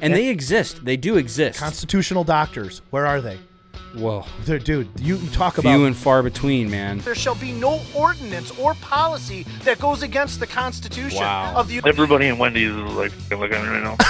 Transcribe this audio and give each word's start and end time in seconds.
And 0.00 0.14
they 0.14 0.28
exist. 0.28 0.84
They 0.84 0.96
do 0.96 1.16
exist. 1.16 1.58
Constitutional 1.58 2.24
doctors, 2.24 2.82
where 2.90 3.06
are 3.06 3.20
they? 3.20 3.38
Whoa. 3.94 4.24
They're, 4.44 4.58
dude, 4.58 4.88
you 5.00 5.16
you 5.16 5.30
talk 5.30 5.54
Few 5.54 5.60
about 5.60 5.80
and 5.86 5.96
far 5.96 6.22
between, 6.22 6.70
man. 6.70 6.98
there 6.98 7.14
shall 7.14 7.34
be 7.34 7.52
no 7.52 7.80
ordinance 7.94 8.50
or 8.58 8.74
policy 8.74 9.44
that 9.64 9.78
goes 9.78 10.02
against 10.02 10.40
the 10.40 10.46
Constitution 10.46 11.20
Wow. 11.20 11.54
of 11.56 11.68
the 11.68 11.80
Everybody 11.86 12.26
in 12.26 12.36
Wendy's 12.38 12.70
is 12.70 12.92
like 12.92 13.12
looking 13.30 13.56
at 13.56 13.62
me 13.62 13.68
right 13.68 13.82
now. 13.82 13.96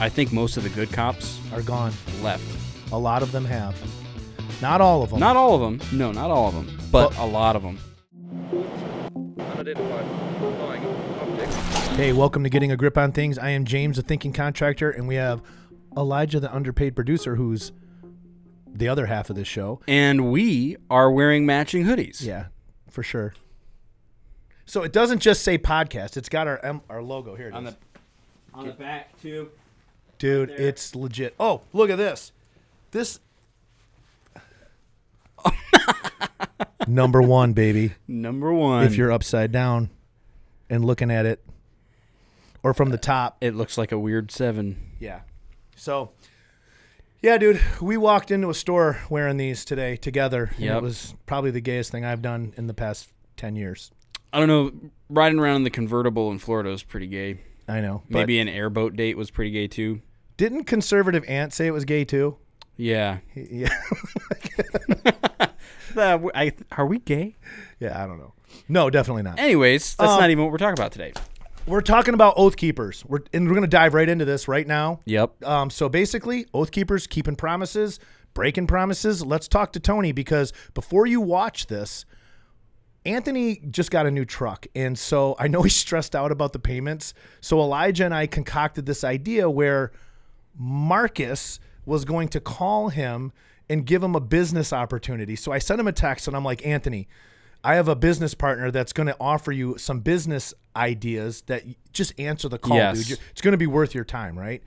I 0.00 0.10
think 0.12 0.32
most 0.32 0.56
of 0.56 0.64
the 0.64 0.68
good 0.70 0.92
cops 0.92 1.38
are 1.52 1.62
gone. 1.62 1.92
left. 2.22 2.44
A 2.92 2.98
lot 2.98 3.22
of 3.22 3.30
them 3.30 3.44
have. 3.44 3.76
Not 4.60 4.80
all 4.80 5.02
of 5.04 5.10
them. 5.10 5.20
Not 5.20 5.36
all 5.36 5.54
of 5.54 5.60
them. 5.60 5.80
No, 5.96 6.10
not 6.10 6.30
all 6.30 6.48
of 6.48 6.54
them. 6.54 6.76
But 6.90 7.14
Well- 7.16 7.26
a 7.26 7.28
lot 7.28 7.54
of 7.56 7.62
them. 7.62 7.78
Hey, 11.96 12.12
welcome 12.12 12.42
to 12.42 12.50
Getting 12.50 12.72
a 12.72 12.76
Grip 12.76 12.98
on 12.98 13.12
Things. 13.12 13.38
I 13.38 13.50
am 13.50 13.64
James, 13.64 13.96
the 13.96 14.02
thinking 14.02 14.32
contractor, 14.32 14.90
and 14.90 15.06
we 15.06 15.14
have 15.14 15.40
Elijah, 15.96 16.40
the 16.40 16.52
underpaid 16.52 16.96
producer, 16.96 17.36
who's 17.36 17.70
the 18.66 18.88
other 18.88 19.06
half 19.06 19.30
of 19.30 19.36
this 19.36 19.46
show. 19.46 19.80
And 19.86 20.30
we 20.32 20.76
are 20.90 21.10
wearing 21.10 21.46
matching 21.46 21.84
hoodies. 21.84 22.20
Yeah, 22.20 22.46
for 22.90 23.04
sure. 23.04 23.34
So 24.66 24.82
it 24.82 24.92
doesn't 24.92 25.20
just 25.20 25.42
say 25.42 25.56
podcast; 25.56 26.16
it's 26.16 26.28
got 26.28 26.48
our 26.48 26.58
em- 26.64 26.82
our 26.90 27.00
logo 27.02 27.36
here. 27.36 27.48
It 27.48 27.54
On 27.54 27.66
is. 27.66 27.74
the 27.74 27.78
on 28.58 28.66
the 28.66 28.72
back 28.72 29.20
too. 29.22 29.50
Dude, 30.18 30.50
it's 30.50 30.96
legit. 30.96 31.34
Oh, 31.38 31.60
look 31.72 31.90
at 31.90 31.96
this. 31.96 32.32
This 32.90 33.20
number 36.88 37.22
one, 37.22 37.52
baby. 37.52 37.92
Number 38.08 38.52
one. 38.52 38.84
If 38.84 38.96
you're 38.96 39.12
upside 39.12 39.52
down 39.52 39.90
and 40.68 40.84
looking 40.84 41.10
at 41.12 41.24
it, 41.26 41.40
or 42.64 42.74
from 42.74 42.90
the 42.90 42.98
top, 42.98 43.36
it 43.40 43.54
looks 43.54 43.78
like 43.78 43.92
a 43.92 43.98
weird 43.98 44.32
seven. 44.32 44.76
Yeah. 44.98 45.20
So, 45.76 46.10
yeah, 47.22 47.38
dude, 47.38 47.60
we 47.80 47.96
walked 47.96 48.30
into 48.32 48.50
a 48.50 48.54
store 48.54 48.98
wearing 49.08 49.36
these 49.36 49.64
today 49.64 49.96
together. 49.96 50.50
And 50.56 50.64
Yep. 50.64 50.76
it 50.78 50.82
was 50.82 51.14
probably 51.26 51.52
the 51.52 51.60
gayest 51.60 51.92
thing 51.92 52.04
I've 52.04 52.22
done 52.22 52.52
in 52.56 52.66
the 52.66 52.74
past 52.74 53.08
10 53.36 53.54
years. 53.54 53.92
I 54.32 54.38
don't 54.40 54.48
know. 54.48 54.72
Riding 55.08 55.38
around 55.38 55.56
in 55.56 55.62
the 55.64 55.70
convertible 55.70 56.30
in 56.32 56.38
Florida 56.38 56.70
was 56.70 56.82
pretty 56.82 57.06
gay. 57.06 57.38
I 57.68 57.80
know. 57.80 58.02
But 58.10 58.18
Maybe 58.20 58.40
an 58.40 58.48
airboat 58.48 58.96
date 58.96 59.16
was 59.16 59.30
pretty 59.30 59.50
gay 59.52 59.68
too. 59.68 60.00
didn't 60.36 60.64
conservative 60.64 61.24
Aunt 61.28 61.52
say 61.52 61.66
it 61.68 61.70
was 61.70 61.84
gay 61.84 62.04
too? 62.04 62.36
Yeah. 62.76 63.18
Yeah. 63.36 63.68
I, 65.96 66.52
are 66.72 66.86
we 66.86 66.98
gay? 66.98 67.36
yeah, 67.78 68.02
I 68.02 68.06
don't 68.06 68.18
know. 68.18 68.32
No, 68.68 68.90
definitely 68.90 69.22
not. 69.22 69.38
Anyways, 69.38 69.94
that's 69.96 70.10
Um, 70.12 70.20
not 70.20 70.30
even 70.30 70.42
what 70.44 70.50
we're 70.52 70.58
talking 70.58 70.78
about 70.78 70.92
today. 70.92 71.12
We're 71.66 71.80
talking 71.80 72.12
about 72.12 72.34
oath 72.36 72.56
keepers. 72.56 73.04
We're 73.06 73.20
and 73.32 73.46
we're 73.46 73.54
going 73.54 73.62
to 73.62 73.68
dive 73.68 73.94
right 73.94 74.08
into 74.08 74.24
this 74.24 74.48
right 74.48 74.66
now. 74.66 75.00
Yep. 75.06 75.44
Um, 75.44 75.70
so 75.70 75.88
basically, 75.88 76.46
oath 76.52 76.70
keepers 76.70 77.06
keeping 77.06 77.36
promises, 77.36 77.98
breaking 78.34 78.66
promises. 78.66 79.24
Let's 79.24 79.48
talk 79.48 79.72
to 79.72 79.80
Tony 79.80 80.12
because 80.12 80.52
before 80.74 81.06
you 81.06 81.22
watch 81.22 81.68
this, 81.68 82.04
Anthony 83.06 83.62
just 83.70 83.90
got 83.90 84.06
a 84.06 84.10
new 84.10 84.26
truck. 84.26 84.66
And 84.74 84.98
so 84.98 85.36
I 85.38 85.48
know 85.48 85.62
he's 85.64 85.76
stressed 85.76 86.14
out 86.14 86.30
about 86.30 86.52
the 86.52 86.58
payments. 86.58 87.14
So 87.40 87.60
Elijah 87.60 88.04
and 88.04 88.14
I 88.14 88.26
concocted 88.26 88.84
this 88.84 89.02
idea 89.02 89.48
where 89.48 89.92
Marcus 90.56 91.60
was 91.86 92.04
going 92.04 92.28
to 92.28 92.40
call 92.40 92.88
him 92.88 93.32
and 93.68 93.86
give 93.86 94.02
him 94.02 94.14
a 94.14 94.20
business 94.20 94.72
opportunity. 94.72 95.36
So 95.36 95.52
I 95.52 95.58
sent 95.58 95.80
him 95.80 95.88
a 95.88 95.92
text 95.92 96.28
and 96.28 96.36
I'm 96.36 96.44
like, 96.44 96.64
Anthony, 96.66 97.08
I 97.64 97.76
have 97.76 97.88
a 97.88 97.96
business 97.96 98.34
partner 98.34 98.70
that's 98.70 98.92
going 98.92 99.06
to 99.06 99.16
offer 99.18 99.50
you 99.50 99.78
some 99.78 100.00
business 100.00 100.52
ideas 100.76 101.40
that 101.46 101.62
just 101.92 102.18
answer 102.20 102.48
the 102.48 102.58
call, 102.58 102.76
Yes. 102.76 103.06
dude. 103.06 103.18
It's 103.32 103.40
going 103.40 103.52
to 103.52 103.58
be 103.58 103.66
worth 103.66 103.94
your 103.94 104.04
time, 104.04 104.38
right? 104.38 104.62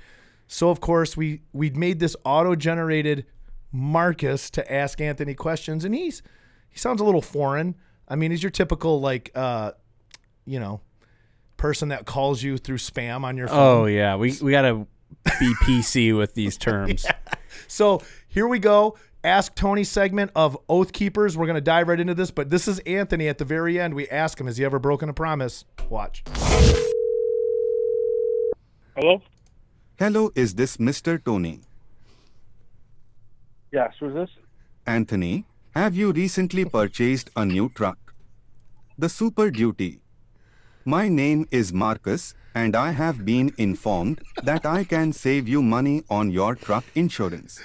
So 0.47 0.69
of 0.69 0.79
course 0.81 1.15
we 1.15 1.41
we 1.53 1.69
made 1.69 1.99
this 1.99 2.15
auto-generated 2.25 3.25
Marcus 3.71 4.49
to 4.51 4.73
ask 4.73 4.99
Anthony 5.01 5.33
questions, 5.35 5.85
and 5.85 5.93
he's 5.93 6.21
he 6.69 6.79
sounds 6.79 7.01
a 7.01 7.03
little 7.03 7.21
foreign. 7.21 7.75
I 8.07 8.15
mean, 8.15 8.31
he's 8.31 8.41
your 8.41 8.49
typical 8.49 8.99
like 9.01 9.29
uh, 9.35 9.73
you 10.45 10.59
know, 10.59 10.79
person 11.57 11.89
that 11.89 12.05
calls 12.05 12.41
you 12.41 12.57
through 12.57 12.77
spam 12.77 13.23
on 13.23 13.35
your 13.37 13.49
phone. 13.49 13.81
Oh 13.83 13.85
yeah, 13.85 14.15
we 14.15 14.35
we 14.41 14.51
gotta 14.51 14.87
be 15.39 15.53
PC 15.65 16.17
with 16.17 16.33
these 16.33 16.57
terms. 16.57 17.05
So 17.67 18.01
here 18.27 18.47
we 18.47 18.59
go. 18.59 18.97
Ask 19.23 19.55
Tony 19.55 19.83
segment 19.83 20.31
of 20.35 20.57
Oath 20.69 20.93
Keepers. 20.93 21.35
We're 21.35 21.47
gonna 21.47 21.59
dive 21.59 21.87
right 21.87 21.99
into 21.99 22.13
this, 22.13 22.31
but 22.31 22.49
this 22.49 22.67
is 22.67 22.79
Anthony 22.79 23.27
at 23.27 23.39
the 23.39 23.45
very 23.45 23.79
end. 23.79 23.93
We 23.95 24.07
ask 24.09 24.39
him, 24.39 24.45
has 24.45 24.57
he 24.57 24.65
ever 24.65 24.79
broken 24.79 25.09
a 25.09 25.13
promise? 25.13 25.65
Watch. 25.89 26.23
Hello? 28.95 29.21
Hello, 29.97 30.31
is 30.35 30.55
this 30.55 30.77
Mr. 30.77 31.23
Tony? 31.23 31.61
Yes, 33.71 33.93
who's 33.99 34.13
this? 34.13 34.29
Anthony, 34.85 35.45
have 35.71 35.95
you 35.95 36.11
recently 36.11 36.65
purchased 36.65 37.29
a 37.35 37.43
new 37.45 37.69
truck? 37.69 38.13
The 38.97 39.09
Super 39.09 39.49
Duty. 39.49 39.99
My 40.85 41.09
name 41.09 41.47
is 41.51 41.73
Marcus, 41.73 42.33
and 42.55 42.75
I 42.75 42.91
have 42.91 43.25
been 43.25 43.53
informed 43.57 44.21
that 44.43 44.65
I 44.65 44.83
can 44.83 45.11
save 45.11 45.47
you 45.47 45.61
money 45.61 46.03
on 46.09 46.31
your 46.31 46.55
truck 46.55 46.85
insurance. 46.95 47.59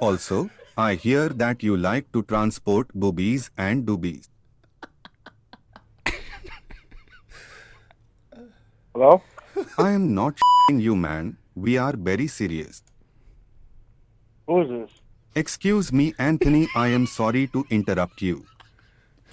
Also, 0.00 0.48
I 0.80 0.94
hear 0.94 1.28
that 1.40 1.62
you 1.62 1.76
like 1.76 2.10
to 2.12 2.22
transport 2.22 2.90
boobies 2.94 3.50
and 3.58 3.84
doobies. 3.86 4.28
Hello? 8.94 9.22
I 9.76 9.90
am 9.90 10.14
not 10.14 10.38
you, 10.70 10.96
man. 10.96 11.36
We 11.54 11.76
are 11.76 11.92
very 11.94 12.28
serious. 12.28 12.82
Who 14.46 14.62
is 14.62 14.68
this? 14.70 15.02
Excuse 15.34 15.92
me, 15.92 16.14
Anthony, 16.18 16.66
I 16.74 16.88
am 16.88 17.06
sorry 17.06 17.46
to 17.48 17.66
interrupt 17.68 18.22
you. 18.22 18.46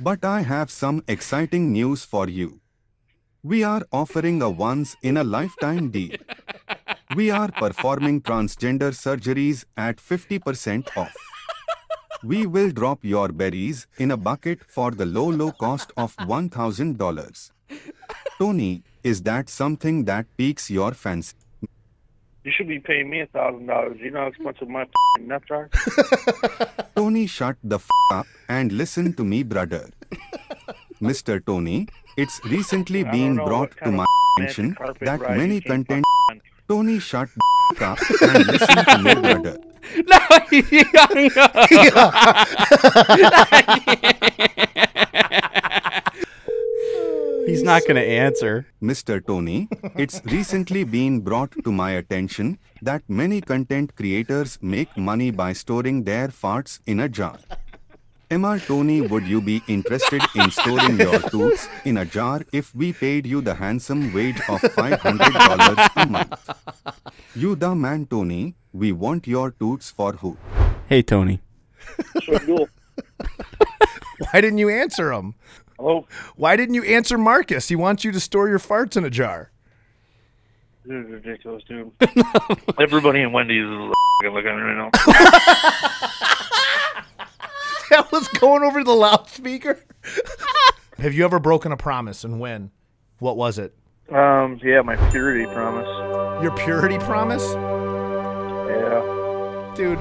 But 0.01 0.25
I 0.25 0.41
have 0.41 0.69
some 0.69 1.01
exciting 1.07 1.71
news 1.71 2.03
for 2.03 2.27
you. 2.27 2.59
We 3.41 3.63
are 3.63 3.87
offering 3.93 4.41
a 4.41 4.49
once 4.49 4.97
in 5.01 5.15
a 5.15 5.23
lifetime 5.23 5.91
deal. 5.91 6.17
We 7.15 7.31
are 7.31 7.49
performing 7.49 8.21
transgender 8.21 8.91
surgeries 8.91 9.63
at 9.77 9.95
50% 9.95 10.97
off. 10.97 11.15
We 12.23 12.47
will 12.47 12.71
drop 12.71 13.03
your 13.03 13.29
berries 13.29 13.87
in 13.97 14.11
a 14.11 14.17
bucket 14.17 14.59
for 14.67 14.91
the 14.91 15.05
low, 15.05 15.29
low 15.29 15.51
cost 15.51 15.91
of 15.97 16.15
$1,000. 16.17 17.51
Tony, 18.39 18.83
is 19.03 19.21
that 19.23 19.49
something 19.49 20.05
that 20.05 20.25
piques 20.37 20.69
your 20.69 20.93
fancy? 20.93 21.35
You 22.43 22.51
should 22.55 22.67
be 22.67 22.79
paying 22.79 23.09
me 23.09 23.21
a 23.21 23.25
thousand 23.27 23.67
dollars. 23.67 23.97
You 24.01 24.09
know 24.11 24.21
how 24.21 24.27
expensive 24.27 24.69
my 24.69 24.83
f***ing 24.83 25.27
nuts 25.27 25.45
are? 25.51 25.69
Tony, 26.95 27.27
shut 27.27 27.57
the 27.63 27.75
f 27.75 27.89
up 28.13 28.25
and 28.47 28.71
listen 28.71 29.13
to 29.15 29.23
me, 29.25 29.43
brother. 29.43 29.89
Mr. 31.01 31.45
Tony, 31.45 31.87
it's 32.15 32.39
recently 32.45 33.05
I 33.05 33.11
been 33.11 33.35
don't 33.35 33.35
know 33.35 33.45
brought 33.45 33.69
what 33.69 33.77
to 33.77 33.83
kind 33.83 33.95
my 33.97 34.03
of 34.03 34.43
attention 34.43 34.75
carpet 34.75 35.05
that 35.05 35.19
ride 35.19 35.37
many 35.37 35.55
you 35.55 35.61
came 35.61 35.83
content. 35.83 36.05
Tony, 36.69 36.99
shut 36.99 37.27
the 37.35 37.81
f 37.81 37.81
up 37.81 37.99
and 38.21 38.47
listen 38.47 38.85
to 38.85 38.97
me, 39.03 39.15
brother. 39.15 39.66
no, 40.07 40.19
he 40.49 40.83
hung 40.93 41.29
up. 41.37 42.47
He's 47.47 47.63
not 47.63 47.83
gonna 47.87 48.01
answer. 48.01 48.67
Mr. 48.83 49.25
Tony, 49.25 49.69
it's 49.95 50.21
recently 50.25 50.83
been 50.83 51.21
brought 51.21 51.53
to 51.63 51.71
my 51.71 51.91
attention 51.91 52.59
that 52.81 53.03
many 53.07 53.39
content 53.39 53.95
creators 53.95 54.59
make 54.61 54.97
money 54.97 55.31
by 55.31 55.53
storing 55.53 56.03
their 56.03 56.27
farts 56.27 56.79
in 56.85 56.99
a 56.99 57.07
jar. 57.07 57.37
Emma 58.29 58.59
Tony, 58.59 58.99
would 58.99 59.25
you 59.25 59.39
be 59.39 59.61
interested 59.67 60.21
in 60.35 60.51
storing 60.51 60.99
your 60.99 61.19
toots 61.29 61.69
in 61.85 61.95
a 61.97 62.03
jar 62.03 62.41
if 62.51 62.75
we 62.75 62.91
paid 62.91 63.25
you 63.25 63.39
the 63.39 63.55
handsome 63.55 64.13
wage 64.13 64.37
of 64.49 64.59
$500 64.59 65.89
a 65.95 66.05
month? 66.07 66.49
You 67.35 67.55
the 67.55 67.73
man, 67.73 68.05
Tony. 68.05 68.55
We 68.73 68.91
want 68.91 69.27
your 69.27 69.51
toots 69.51 69.91
for 69.91 70.11
who? 70.13 70.37
Hey 70.87 71.03
Tony. 71.03 71.39
So. 72.25 72.67
Why 74.19 74.41
didn't 74.41 74.57
you 74.57 74.69
answer 74.69 75.13
him? 75.13 75.35
Hello? 75.79 76.05
Oh. 76.05 76.07
Why 76.35 76.57
didn't 76.57 76.75
you 76.75 76.83
answer 76.83 77.17
Marcus? 77.17 77.69
He 77.69 77.77
wants 77.77 78.03
you 78.03 78.11
to 78.11 78.19
store 78.19 78.49
your 78.49 78.59
farts 78.59 78.97
in 78.97 79.05
a 79.05 79.09
jar. 79.09 79.51
This 80.83 81.05
is 81.05 81.11
ridiculous, 81.11 81.63
dude. 81.63 81.91
Everybody 82.79 83.21
in 83.21 83.31
Wendy's 83.31 83.63
is 83.63 83.69
looking 84.23 84.49
at 84.49 84.55
me 84.55 84.61
right 84.61 84.91
now. 84.91 86.09
That 87.89 88.11
was 88.11 88.27
going 88.29 88.63
over 88.63 88.83
the 88.83 88.93
loudspeaker. 88.93 89.79
Have 90.97 91.13
you 91.13 91.23
ever 91.25 91.39
broken 91.39 91.71
a 91.71 91.77
promise 91.77 92.23
and 92.23 92.39
when? 92.39 92.71
What 93.19 93.37
was 93.37 93.57
it? 93.57 93.73
Um, 94.09 94.59
yeah, 94.63 94.81
my 94.81 94.95
purity 95.11 95.45
promise. 95.53 95.87
Your 96.43 96.55
purity 96.57 96.97
promise? 96.97 97.43
Yeah. 98.69 99.73
Dude, 99.75 99.99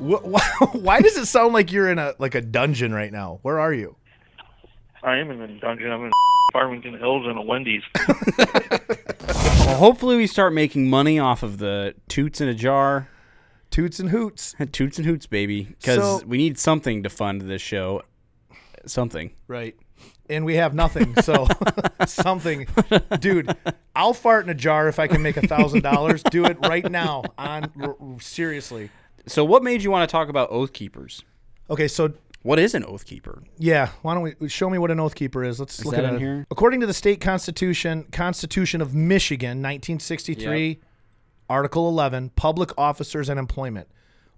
wh- 0.00 0.24
wh- 0.60 0.74
why 0.74 1.00
does 1.00 1.16
it 1.16 1.26
sound 1.26 1.52
like 1.52 1.70
you're 1.72 1.90
in 1.90 1.98
a 1.98 2.14
like 2.18 2.34
a 2.34 2.40
dungeon 2.40 2.92
right 2.92 3.12
now? 3.12 3.38
Where 3.42 3.60
are 3.60 3.72
you? 3.72 3.96
I 5.02 5.16
am 5.18 5.30
in 5.30 5.40
a 5.40 5.48
dungeon. 5.60 5.90
I'm 5.92 6.04
in 6.06 6.10
Farmington 6.52 6.98
Hills 6.98 7.26
and 7.26 7.38
a 7.38 7.42
Wendy's. 7.42 7.82
Well, 9.66 9.76
hopefully, 9.76 10.16
we 10.16 10.26
start 10.26 10.52
making 10.52 10.88
money 10.88 11.18
off 11.18 11.42
of 11.42 11.58
the 11.58 11.94
toots 12.08 12.40
in 12.40 12.48
a 12.48 12.54
jar. 12.54 13.08
Toots 13.74 13.98
and 13.98 14.10
hoots. 14.10 14.54
Toots 14.72 14.98
and 14.98 15.06
hoots, 15.06 15.26
baby. 15.26 15.64
Because 15.64 16.20
So- 16.20 16.26
we 16.26 16.38
need 16.38 16.58
something 16.58 17.02
to 17.02 17.10
fund 17.10 17.40
this 17.42 17.60
show. 17.60 18.02
Something. 18.86 19.32
Right. 19.48 19.74
And 20.30 20.44
we 20.44 20.54
have 20.54 20.74
nothing. 20.74 21.14
So 21.22 21.48
something. 22.06 22.66
Dude, 23.18 23.54
I'll 23.96 24.14
fart 24.14 24.44
in 24.44 24.50
a 24.50 24.54
jar 24.54 24.86
if 24.88 24.98
I 24.98 25.06
can 25.08 25.22
make 25.22 25.36
a 25.36 25.46
thousand 25.46 25.82
dollars. 25.82 26.22
Do 26.22 26.44
it 26.46 26.56
right 26.62 26.88
now. 26.90 27.24
On 27.36 27.70
r- 27.82 27.96
r- 28.00 28.20
seriously. 28.20 28.90
So, 29.26 29.44
what 29.44 29.62
made 29.62 29.82
you 29.82 29.90
want 29.90 30.08
to 30.08 30.12
talk 30.12 30.28
about 30.28 30.50
oath 30.50 30.72
keepers? 30.72 31.22
Okay, 31.70 31.88
so 31.88 32.12
What 32.42 32.58
is 32.58 32.74
an 32.74 32.84
oath 32.84 33.06
keeper? 33.06 33.42
Yeah, 33.58 33.88
why 34.02 34.14
don't 34.14 34.34
we 34.38 34.48
show 34.48 34.68
me 34.70 34.76
what 34.78 34.90
an 34.90 35.00
oath 35.00 35.14
keeper 35.14 35.42
is? 35.44 35.58
Let's 35.58 35.82
look 35.84 35.94
that 35.94 36.04
at 36.04 36.10
in 36.10 36.16
it. 36.16 36.20
here? 36.20 36.46
According 36.50 36.80
to 36.80 36.86
the 36.86 36.92
state 36.94 37.20
constitution, 37.22 38.04
Constitution 38.12 38.80
of 38.82 38.94
Michigan, 38.94 39.62
1963, 39.62 40.78
Article 41.48 41.88
11, 41.88 42.30
public 42.30 42.70
officers 42.78 43.28
and 43.28 43.38
employment. 43.38 43.88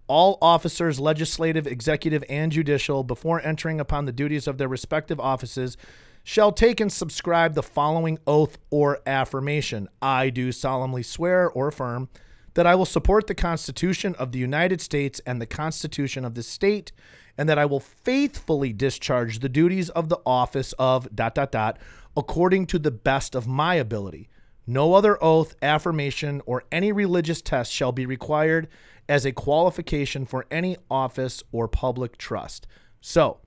All 0.08 0.38
officers, 0.42 0.98
legislative, 0.98 1.66
executive, 1.66 2.24
and 2.28 2.50
judicial, 2.50 3.04
before 3.04 3.40
entering 3.40 3.80
upon 3.80 4.04
the 4.04 4.12
duties 4.12 4.46
of 4.46 4.58
their 4.58 4.68
respective 4.68 5.20
offices, 5.20 5.76
shall 6.24 6.50
take 6.50 6.80
and 6.80 6.92
subscribe 6.92 7.54
the 7.54 7.62
following 7.62 8.18
oath 8.26 8.58
or 8.70 9.00
affirmation. 9.06 9.88
I 10.02 10.30
do 10.30 10.50
solemnly 10.50 11.04
swear 11.04 11.48
or 11.48 11.68
affirm 11.68 12.08
that 12.54 12.66
I 12.66 12.74
will 12.74 12.86
support 12.86 13.28
the 13.28 13.34
Constitution 13.34 14.16
of 14.16 14.32
the 14.32 14.38
United 14.40 14.80
States 14.80 15.20
and 15.24 15.40
the 15.40 15.46
Constitution 15.46 16.24
of 16.24 16.34
the 16.34 16.42
state, 16.42 16.90
and 17.38 17.48
that 17.48 17.58
I 17.58 17.66
will 17.66 17.80
faithfully 17.80 18.72
discharge 18.72 19.38
the 19.38 19.48
duties 19.48 19.90
of 19.90 20.08
the 20.08 20.18
office 20.26 20.72
of 20.78 21.14
dot 21.14 21.36
dot 21.36 21.52
dot 21.52 21.78
according 22.16 22.66
to 22.66 22.78
the 22.78 22.90
best 22.90 23.34
of 23.34 23.46
my 23.46 23.74
ability. 23.76 24.28
No 24.66 24.94
other 24.94 25.22
oath, 25.22 25.54
affirmation, 25.62 26.42
or 26.46 26.64
any 26.72 26.90
religious 26.92 27.40
test 27.40 27.72
shall 27.72 27.92
be 27.92 28.04
required 28.06 28.68
as 29.08 29.24
a 29.24 29.32
qualification 29.32 30.24
for 30.26 30.46
any 30.50 30.76
office 30.90 31.42
or 31.52 31.68
public 31.68 32.18
trust. 32.18 32.66
So, 33.00 33.38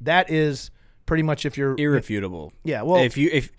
that 0.00 0.30
is 0.30 0.70
pretty 1.06 1.24
much 1.24 1.44
if 1.44 1.58
you're 1.58 1.74
Irrefutable. 1.76 2.52
Yeah, 2.62 2.82
well- 2.82 3.02
if 3.02 3.16
you 3.16 3.28
if 3.32 3.50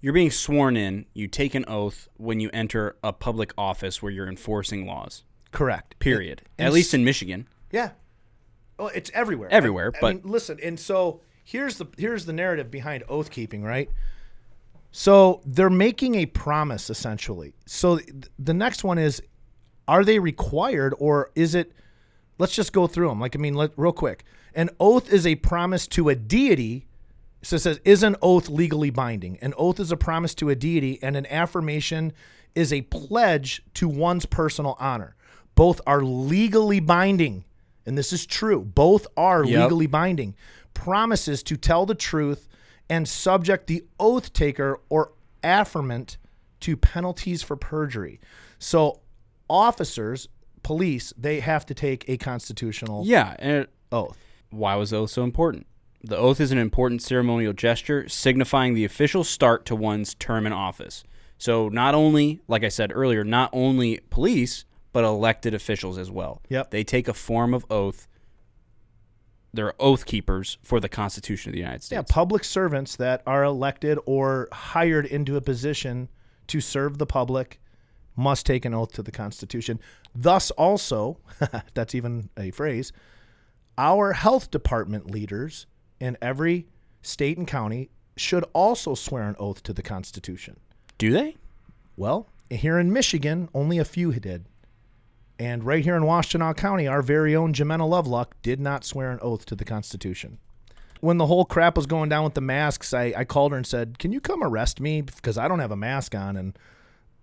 you're 0.00 0.14
being 0.14 0.30
sworn 0.30 0.76
in, 0.76 1.06
you 1.14 1.28
take 1.28 1.54
an 1.54 1.64
oath 1.68 2.08
when 2.16 2.40
you 2.40 2.50
enter 2.52 2.96
a 3.02 3.12
public 3.12 3.52
office 3.58 4.02
where 4.02 4.10
you're 4.12 4.28
enforcing 4.28 4.86
laws. 4.86 5.24
correct. 5.52 5.98
Period. 5.98 6.42
And 6.58 6.66
At 6.66 6.72
least 6.72 6.94
in 6.94 7.04
Michigan. 7.04 7.46
Yeah. 7.70 7.90
Well, 8.78 8.90
it's 8.94 9.10
everywhere. 9.14 9.48
Everywhere, 9.52 9.92
I, 9.94 9.98
I 9.98 10.00
but- 10.00 10.14
mean, 10.24 10.32
listen, 10.32 10.58
and 10.62 10.80
so 10.80 11.20
here's 11.44 11.76
the 11.76 11.86
here's 11.98 12.24
the 12.26 12.32
narrative 12.32 12.70
behind 12.70 13.04
oath 13.08 13.30
keeping, 13.30 13.62
right? 13.62 13.88
So 14.96 15.40
they're 15.44 15.68
making 15.70 16.14
a 16.14 16.26
promise 16.26 16.88
essentially. 16.88 17.52
So 17.66 17.98
th- 17.98 18.26
the 18.38 18.54
next 18.54 18.84
one 18.84 18.96
is 18.96 19.20
are 19.88 20.04
they 20.04 20.20
required 20.20 20.94
or 20.98 21.32
is 21.34 21.56
it 21.56 21.72
let's 22.38 22.54
just 22.54 22.72
go 22.72 22.86
through 22.86 23.08
them. 23.08 23.18
Like 23.18 23.34
I 23.34 23.40
mean, 23.40 23.54
let, 23.54 23.72
real 23.76 23.92
quick. 23.92 24.22
An 24.54 24.70
oath 24.78 25.12
is 25.12 25.26
a 25.26 25.34
promise 25.34 25.88
to 25.88 26.10
a 26.10 26.14
deity. 26.14 26.86
So 27.42 27.56
it 27.56 27.58
says, 27.58 27.80
is 27.84 28.04
an 28.04 28.14
oath 28.22 28.48
legally 28.48 28.90
binding? 28.90 29.36
An 29.42 29.52
oath 29.56 29.80
is 29.80 29.90
a 29.90 29.96
promise 29.96 30.32
to 30.36 30.48
a 30.48 30.54
deity, 30.54 31.00
and 31.02 31.16
an 31.16 31.26
affirmation 31.26 32.12
is 32.54 32.72
a 32.72 32.82
pledge 32.82 33.62
to 33.74 33.88
one's 33.88 34.26
personal 34.26 34.76
honor. 34.78 35.16
Both 35.56 35.80
are 35.88 36.04
legally 36.04 36.78
binding, 36.78 37.44
and 37.84 37.98
this 37.98 38.12
is 38.12 38.26
true. 38.26 38.60
Both 38.62 39.08
are 39.16 39.44
Yep. 39.44 39.62
legally 39.64 39.86
binding. 39.88 40.36
Promises 40.72 41.42
to 41.42 41.56
tell 41.56 41.84
the 41.84 41.96
truth 41.96 42.48
and 42.88 43.08
subject 43.08 43.66
the 43.66 43.84
oath 43.98 44.32
taker 44.32 44.80
or 44.88 45.12
affirmant 45.42 46.16
to 46.60 46.76
penalties 46.76 47.42
for 47.42 47.56
perjury. 47.56 48.20
So, 48.58 49.00
officers, 49.48 50.28
police, 50.62 51.12
they 51.16 51.40
have 51.40 51.66
to 51.66 51.74
take 51.74 52.04
a 52.08 52.16
constitutional 52.16 53.04
Yeah, 53.06 53.36
and 53.38 53.52
it, 53.62 53.70
oath. 53.92 54.18
why 54.50 54.74
was 54.76 54.90
the 54.90 54.98
oath 54.98 55.10
so 55.10 55.22
important? 55.22 55.66
The 56.02 56.16
oath 56.16 56.40
is 56.40 56.52
an 56.52 56.58
important 56.58 57.02
ceremonial 57.02 57.52
gesture 57.52 58.08
signifying 58.08 58.74
the 58.74 58.84
official 58.84 59.24
start 59.24 59.64
to 59.66 59.76
one's 59.76 60.14
term 60.14 60.46
in 60.46 60.52
office. 60.52 61.04
So 61.38 61.68
not 61.68 61.94
only, 61.94 62.40
like 62.48 62.62
I 62.64 62.68
said 62.68 62.92
earlier, 62.94 63.24
not 63.24 63.50
only 63.52 64.00
police, 64.10 64.64
but 64.92 65.04
elected 65.04 65.54
officials 65.54 65.98
as 65.98 66.10
well. 66.10 66.40
Yep. 66.48 66.70
They 66.70 66.84
take 66.84 67.08
a 67.08 67.14
form 67.14 67.52
of 67.54 67.64
oath. 67.70 68.06
They're 69.54 69.74
oath 69.78 70.04
keepers 70.04 70.58
for 70.62 70.80
the 70.80 70.88
Constitution 70.88 71.50
of 71.50 71.52
the 71.52 71.60
United 71.60 71.82
States. 71.82 71.96
Yeah, 71.96 72.02
public 72.14 72.44
servants 72.44 72.96
that 72.96 73.22
are 73.26 73.44
elected 73.44 73.98
or 74.04 74.48
hired 74.52 75.06
into 75.06 75.36
a 75.36 75.40
position 75.40 76.08
to 76.48 76.60
serve 76.60 76.98
the 76.98 77.06
public 77.06 77.60
must 78.16 78.46
take 78.46 78.64
an 78.64 78.74
oath 78.74 78.92
to 78.92 79.02
the 79.02 79.12
Constitution. 79.12 79.80
Thus, 80.14 80.50
also, 80.52 81.18
if 81.40 81.64
that's 81.74 81.94
even 81.94 82.30
a 82.36 82.50
phrase, 82.50 82.92
our 83.78 84.12
health 84.12 84.50
department 84.50 85.10
leaders 85.10 85.66
in 86.00 86.16
every 86.20 86.66
state 87.02 87.38
and 87.38 87.46
county 87.46 87.90
should 88.16 88.44
also 88.52 88.94
swear 88.94 89.28
an 89.28 89.36
oath 89.38 89.62
to 89.64 89.72
the 89.72 89.82
Constitution. 89.82 90.58
Do 90.98 91.10
they? 91.10 91.36
Well, 91.96 92.28
here 92.50 92.78
in 92.78 92.92
Michigan, 92.92 93.48
only 93.54 93.78
a 93.78 93.84
few 93.84 94.12
did. 94.12 94.46
And 95.38 95.64
right 95.64 95.82
here 95.82 95.96
in 95.96 96.02
Washtenaw 96.02 96.56
County, 96.56 96.86
our 96.86 97.02
very 97.02 97.34
own 97.34 97.52
Jimena 97.52 97.88
Loveluck 97.88 98.32
did 98.42 98.60
not 98.60 98.84
swear 98.84 99.10
an 99.10 99.18
oath 99.20 99.44
to 99.46 99.56
the 99.56 99.64
Constitution. 99.64 100.38
When 101.00 101.18
the 101.18 101.26
whole 101.26 101.44
crap 101.44 101.76
was 101.76 101.86
going 101.86 102.08
down 102.08 102.24
with 102.24 102.34
the 102.34 102.40
masks, 102.40 102.94
I, 102.94 103.12
I 103.16 103.24
called 103.24 103.52
her 103.52 103.58
and 103.58 103.66
said, 103.66 103.98
Can 103.98 104.12
you 104.12 104.20
come 104.20 104.42
arrest 104.42 104.80
me? 104.80 105.02
Because 105.02 105.36
I 105.36 105.48
don't 105.48 105.58
have 105.58 105.72
a 105.72 105.76
mask 105.76 106.14
on. 106.14 106.36
And 106.36 106.58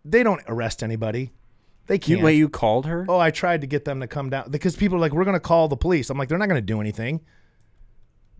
they 0.03 0.23
don't 0.23 0.41
arrest 0.47 0.83
anybody. 0.83 1.31
They 1.87 1.97
can't. 1.97 2.21
wait, 2.21 2.35
you 2.35 2.47
called 2.47 2.85
her? 2.85 3.05
oh, 3.09 3.17
I 3.17 3.31
tried 3.31 3.61
to 3.61 3.67
get 3.67 3.85
them 3.85 4.01
to 4.01 4.07
come 4.07 4.29
down 4.29 4.51
because 4.51 4.75
people 4.75 4.97
are 4.97 5.01
like, 5.01 5.13
We're 5.13 5.23
going 5.23 5.33
to 5.33 5.39
call 5.39 5.67
the 5.67 5.77
police. 5.77 6.09
I'm 6.09 6.17
like, 6.17 6.29
They're 6.29 6.37
not 6.37 6.49
going 6.49 6.61
to 6.61 6.65
do 6.65 6.81
anything. 6.81 7.21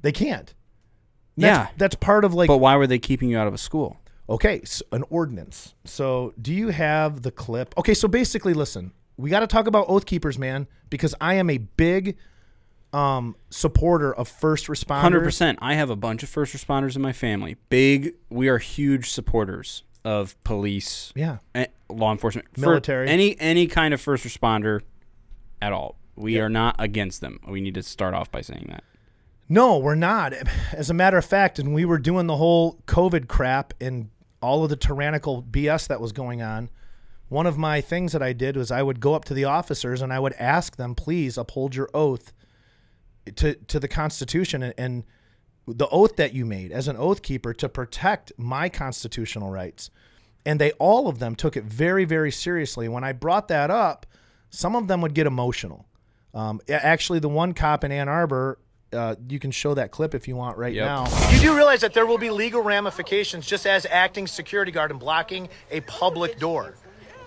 They 0.02 0.12
can't. 0.12 0.54
That's, 1.38 1.58
Yeah. 1.58 1.68
That's 1.78 1.96
part 1.96 2.26
of 2.26 2.34
like 2.34 2.48
but 2.48 2.58
why 2.58 2.76
were 2.76 2.88
they 2.88 3.00
keeping 3.00 3.30
you 3.30 3.38
out 3.38 3.48
of 3.48 3.54
a 3.54 3.58
school? 3.58 3.98
Okay, 4.30 4.64
so 4.64 4.86
an 4.92 5.04
ordinance. 5.10 5.76
So, 5.84 6.34
do 6.42 6.54
you 6.54 6.70
have 6.70 7.22
the 7.22 7.32
clip? 7.32 7.74
Okay, 7.78 7.94
so 7.94 8.08
basically, 8.08 8.54
listen, 8.54 8.94
we 9.18 9.30
got 9.30 9.42
to 9.42 9.48
talk 9.48 9.68
about 9.68 9.86
oath 9.90 10.06
keepers, 10.06 10.38
man, 10.40 10.68
because 10.90 11.14
I 11.22 11.36
am 11.36 11.50
a 11.50 11.58
big 11.58 12.18
um, 12.94 13.36
supporter 13.50 14.14
of 14.14 14.28
first 14.28 14.68
responders. 14.68 15.02
Hundred 15.02 15.24
percent. 15.24 15.60
I 15.62 15.76
have 15.76 15.90
a 15.90 15.96
bunch 15.96 16.24
of 16.24 16.30
first 16.30 16.54
responders 16.56 16.96
in 16.96 17.02
my 17.02 17.14
family. 17.14 17.58
Big. 17.70 18.16
We 18.30 18.50
are 18.50 18.58
huge 18.58 19.10
supporters 19.12 19.84
of 20.04 20.42
police. 20.44 21.12
Yeah. 21.16 21.38
eh, 21.56 21.68
law 21.90 22.12
enforcement, 22.12 22.48
For 22.56 22.62
Military. 22.62 23.08
any 23.08 23.40
any 23.40 23.68
kind 23.68 23.94
of 23.94 24.02
first 24.02 24.26
responder 24.26 24.82
at 25.62 25.72
all. 25.74 25.96
We 26.16 26.40
are 26.40 26.50
not 26.50 26.76
against 26.80 27.22
them. 27.22 27.40
We 27.48 27.62
need 27.62 27.76
to 27.76 27.84
start 27.84 28.14
off 28.14 28.32
by 28.32 28.42
saying 28.42 28.68
that. 28.70 28.84
No, 29.48 29.78
we're 29.78 29.96
not. 29.96 30.34
As 30.72 30.90
a 30.90 30.94
matter 30.94 31.18
of 31.18 31.26
fact, 31.26 31.60
and 31.60 31.74
we 31.74 31.84
were 31.86 31.98
doing 32.00 32.28
the 32.28 32.38
whole 32.38 32.80
COVID 32.88 33.28
crap 33.28 33.74
and 33.82 34.10
all 34.42 34.64
of 34.64 34.70
the 34.70 34.76
tyrannical 34.76 35.44
BS 35.44 35.88
that 35.88 36.00
was 36.02 36.12
going 36.12 36.42
on. 36.42 36.70
One 37.32 37.48
of 37.48 37.58
my 37.58 37.80
things 37.80 38.12
that 38.12 38.22
I 38.22 38.34
did 38.34 38.58
was 38.58 38.72
I 38.72 38.84
would 38.84 39.00
go 39.00 39.14
up 39.14 39.24
to 39.26 39.34
the 39.34 39.46
officers 39.46 40.02
and 40.02 40.12
I 40.12 40.20
would 40.20 40.34
ask 40.34 40.76
them, 40.76 40.96
please 40.96 41.38
uphold 41.38 41.74
your 41.74 41.90
oath 41.94 42.34
to 43.38 43.54
to 43.54 43.80
the 43.80 43.88
Constitution 43.88 44.62
and, 44.62 44.74
and 44.78 45.04
the 45.66 45.88
oath 45.88 46.18
that 46.18 46.34
you 46.34 46.46
made 46.46 46.74
as 46.74 46.90
an 46.90 46.98
oath 46.98 47.22
keeper 47.22 47.54
to 47.54 47.70
protect 47.70 48.34
my 48.38 48.68
constitutional 48.68 49.50
rights. 49.50 49.90
And 50.46 50.60
they 50.60 50.72
all 50.74 51.08
of 51.08 51.20
them 51.20 51.36
took 51.36 51.56
it 51.56 51.64
very, 51.64 52.04
very 52.04 52.32
seriously. 52.34 52.90
When 52.90 53.06
I 53.06 53.14
brought 53.14 53.48
that 53.48 53.72
up, 53.72 54.06
some 54.50 54.76
of 54.76 54.90
them 54.90 55.00
would 55.00 55.14
get 55.14 55.26
emotional. 55.26 55.86
Um, 56.34 56.60
actually, 56.68 57.20
the 57.20 57.30
one 57.30 57.54
cop 57.54 57.86
in 57.86 57.94
Ann 57.94 58.10
Arbor, 58.10 58.60
uh, 58.92 59.16
you 59.30 59.40
can 59.40 59.52
show 59.52 59.74
that 59.76 59.92
clip 59.92 60.14
if 60.14 60.28
you 60.28 60.36
want 60.36 60.58
right 60.58 60.74
Yep. 60.74 60.86
now. 60.86 61.30
You 61.32 61.40
do 61.40 61.56
realize 61.56 61.80
that 61.80 61.94
there 61.94 62.06
will 62.06 62.18
be 62.18 62.30
legal 62.30 62.62
ramifications 62.62 63.46
just 63.46 63.66
as 63.66 63.86
acting 63.90 64.28
security 64.28 64.74
guard 64.74 64.92
and 64.92 65.00
blocking 65.00 65.48
a 65.70 65.80
public 65.80 66.38
door. 66.38 66.76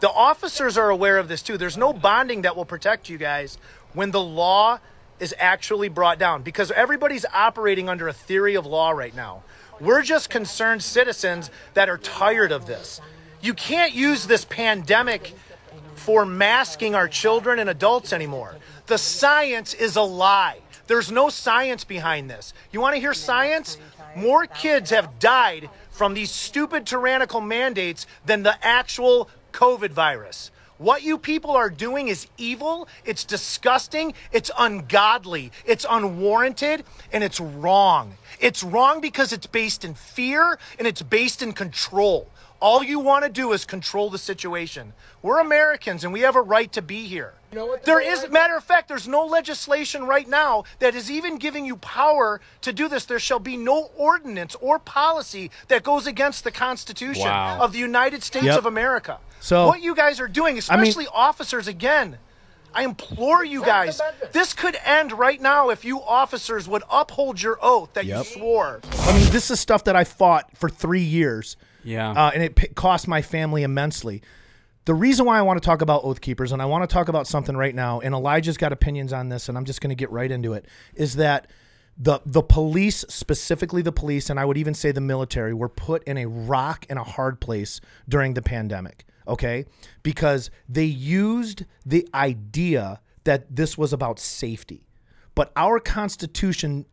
The 0.04 0.10
officers 0.10 0.76
are 0.76 0.90
aware 0.90 1.16
of 1.16 1.28
this 1.28 1.40
too. 1.40 1.56
There's 1.56 1.78
no 1.78 1.94
bonding 1.94 2.42
that 2.42 2.56
will 2.56 2.66
protect 2.66 3.08
you 3.08 3.16
guys 3.16 3.56
when 3.94 4.10
the 4.10 4.20
law 4.20 4.78
is 5.18 5.34
actually 5.38 5.88
brought 5.88 6.18
down 6.18 6.42
because 6.42 6.70
everybody's 6.72 7.24
operating 7.32 7.88
under 7.88 8.06
a 8.06 8.12
theory 8.12 8.54
of 8.54 8.66
law 8.66 8.90
right 8.90 9.16
now. 9.16 9.44
We're 9.80 10.02
just 10.02 10.28
concerned 10.28 10.82
citizens 10.82 11.50
that 11.72 11.88
are 11.88 11.96
tired 11.96 12.52
of 12.52 12.66
this. 12.66 13.00
You 13.40 13.54
can't 13.54 13.94
use 13.94 14.26
this 14.26 14.44
pandemic 14.44 15.32
for 15.94 16.26
masking 16.26 16.94
our 16.94 17.08
children 17.08 17.58
and 17.58 17.70
adults 17.70 18.12
anymore. 18.12 18.56
The 18.84 18.98
science 18.98 19.72
is 19.72 19.96
a 19.96 20.02
lie. 20.02 20.58
There's 20.86 21.10
no 21.10 21.30
science 21.30 21.82
behind 21.82 22.28
this. 22.28 22.52
You 22.72 22.80
want 22.82 22.94
to 22.94 23.00
hear 23.00 23.14
science? 23.14 23.78
More 24.14 24.44
kids 24.44 24.90
have 24.90 25.18
died 25.18 25.70
from 25.90 26.12
these 26.12 26.30
stupid 26.30 26.86
tyrannical 26.86 27.40
mandates 27.40 28.06
than 28.26 28.42
the 28.42 28.62
actual 28.62 29.30
COVID 29.54 29.90
virus. 29.90 30.50
What 30.78 31.02
you 31.04 31.16
people 31.16 31.52
are 31.52 31.70
doing 31.70 32.08
is 32.08 32.26
evil, 32.36 32.88
it's 33.04 33.22
disgusting, 33.24 34.12
it's 34.32 34.50
ungodly, 34.58 35.52
it's 35.64 35.86
unwarranted, 35.88 36.84
and 37.12 37.22
it's 37.22 37.38
wrong. 37.38 38.14
It's 38.40 38.64
wrong 38.64 39.00
because 39.00 39.32
it's 39.32 39.46
based 39.46 39.84
in 39.84 39.94
fear 39.94 40.58
and 40.78 40.88
it's 40.88 41.00
based 41.00 41.42
in 41.42 41.52
control. 41.52 42.28
All 42.60 42.82
you 42.82 42.98
want 42.98 43.24
to 43.24 43.30
do 43.30 43.52
is 43.52 43.64
control 43.64 44.10
the 44.10 44.18
situation. 44.18 44.94
We're 45.22 45.38
Americans 45.38 46.02
and 46.02 46.12
we 46.12 46.20
have 46.20 46.34
a 46.34 46.42
right 46.42 46.72
to 46.72 46.82
be 46.82 47.04
here. 47.06 47.34
There 47.84 48.00
is, 48.00 48.28
matter 48.30 48.56
of 48.56 48.64
fact, 48.64 48.88
there's 48.88 49.06
no 49.06 49.24
legislation 49.24 50.04
right 50.06 50.28
now 50.28 50.64
that 50.80 50.96
is 50.96 51.08
even 51.08 51.38
giving 51.38 51.64
you 51.64 51.76
power 51.76 52.40
to 52.62 52.72
do 52.72 52.88
this. 52.88 53.04
There 53.04 53.20
shall 53.20 53.38
be 53.38 53.56
no 53.56 53.90
ordinance 53.96 54.56
or 54.60 54.80
policy 54.80 55.52
that 55.68 55.84
goes 55.84 56.08
against 56.08 56.42
the 56.42 56.50
Constitution 56.50 57.26
Wow. 57.26 57.60
of 57.60 57.72
the 57.72 57.78
United 57.78 58.24
States 58.24 58.46
Yep. 58.46 58.58
of 58.58 58.66
America. 58.66 59.18
So- 59.44 59.66
what 59.66 59.82
you 59.82 59.94
guys 59.94 60.20
are 60.20 60.28
doing, 60.28 60.52
I 60.52 60.54
mean- 60.54 60.60
especially 60.88 61.06
officers, 61.12 61.68
again. 61.68 62.16
I 62.76 62.82
implore 62.82 63.44
you 63.44 63.64
guys. 63.64 64.00
This 64.32 64.52
could 64.52 64.76
end 64.84 65.12
right 65.12 65.40
now 65.40 65.68
if 65.68 65.84
you 65.84 66.00
officers 66.02 66.66
would 66.66 66.82
uphold 66.90 67.40
your 67.40 67.56
oath 67.62 67.90
that 67.92 68.04
Yep. 68.04 68.18
you 68.18 68.24
swore. 68.24 68.80
I 69.00 69.12
mean, 69.12 69.30
this 69.30 69.48
is 69.50 69.60
stuff 69.60 69.84
that 69.84 69.94
I 69.94 70.02
fought 70.02 70.56
for 70.56 70.68
three 70.68 71.02
years. 71.04 71.56
Yeah. 71.84 72.10
Uh, 72.10 72.30
and 72.34 72.42
it 72.42 72.56
p- 72.56 72.68
cost 72.68 73.06
my 73.06 73.22
family 73.22 73.62
immensely. 73.62 74.22
The 74.86 74.94
reason 74.94 75.24
why 75.24 75.38
I 75.38 75.42
want 75.42 75.62
to 75.62 75.64
talk 75.64 75.82
about 75.82 76.02
Oath 76.04 76.20
Keepers, 76.20 76.50
and 76.50 76.60
I 76.60 76.64
want 76.64 76.88
to 76.88 76.92
talk 76.92 77.08
about 77.08 77.26
something 77.28 77.56
right 77.56 77.74
now, 77.74 78.00
and 78.00 78.12
Elijah's 78.14 78.56
got 78.56 78.72
opinions 78.72 79.12
on 79.12 79.28
this, 79.28 79.48
and 79.48 79.56
I'm 79.56 79.64
just 79.66 79.80
going 79.80 79.90
to 79.90 79.94
get 79.94 80.10
right 80.10 80.30
into 80.30 80.52
it, 80.54 80.66
is 80.94 81.14
that 81.16 81.46
the 81.96 82.20
the 82.26 82.42
police, 82.42 83.04
specifically 83.08 83.82
the 83.82 83.92
police, 83.92 84.28
and 84.30 84.40
I 84.40 84.44
would 84.44 84.56
even 84.56 84.74
say 84.74 84.90
the 84.90 85.00
military, 85.00 85.54
were 85.54 85.68
put 85.68 86.02
in 86.04 86.18
a 86.18 86.26
rock 86.26 86.86
and 86.90 86.98
a 86.98 87.04
hard 87.04 87.40
place 87.40 87.80
during 88.08 88.34
the 88.34 88.42
pandemic. 88.42 89.04
Okay, 89.26 89.64
because 90.02 90.50
they 90.68 90.84
used 90.84 91.64
the 91.84 92.06
idea 92.12 93.00
that 93.24 93.56
this 93.56 93.78
was 93.78 93.92
about 93.92 94.18
safety, 94.18 94.86
but 95.34 95.50
our 95.56 95.80
Constitution 95.80 96.86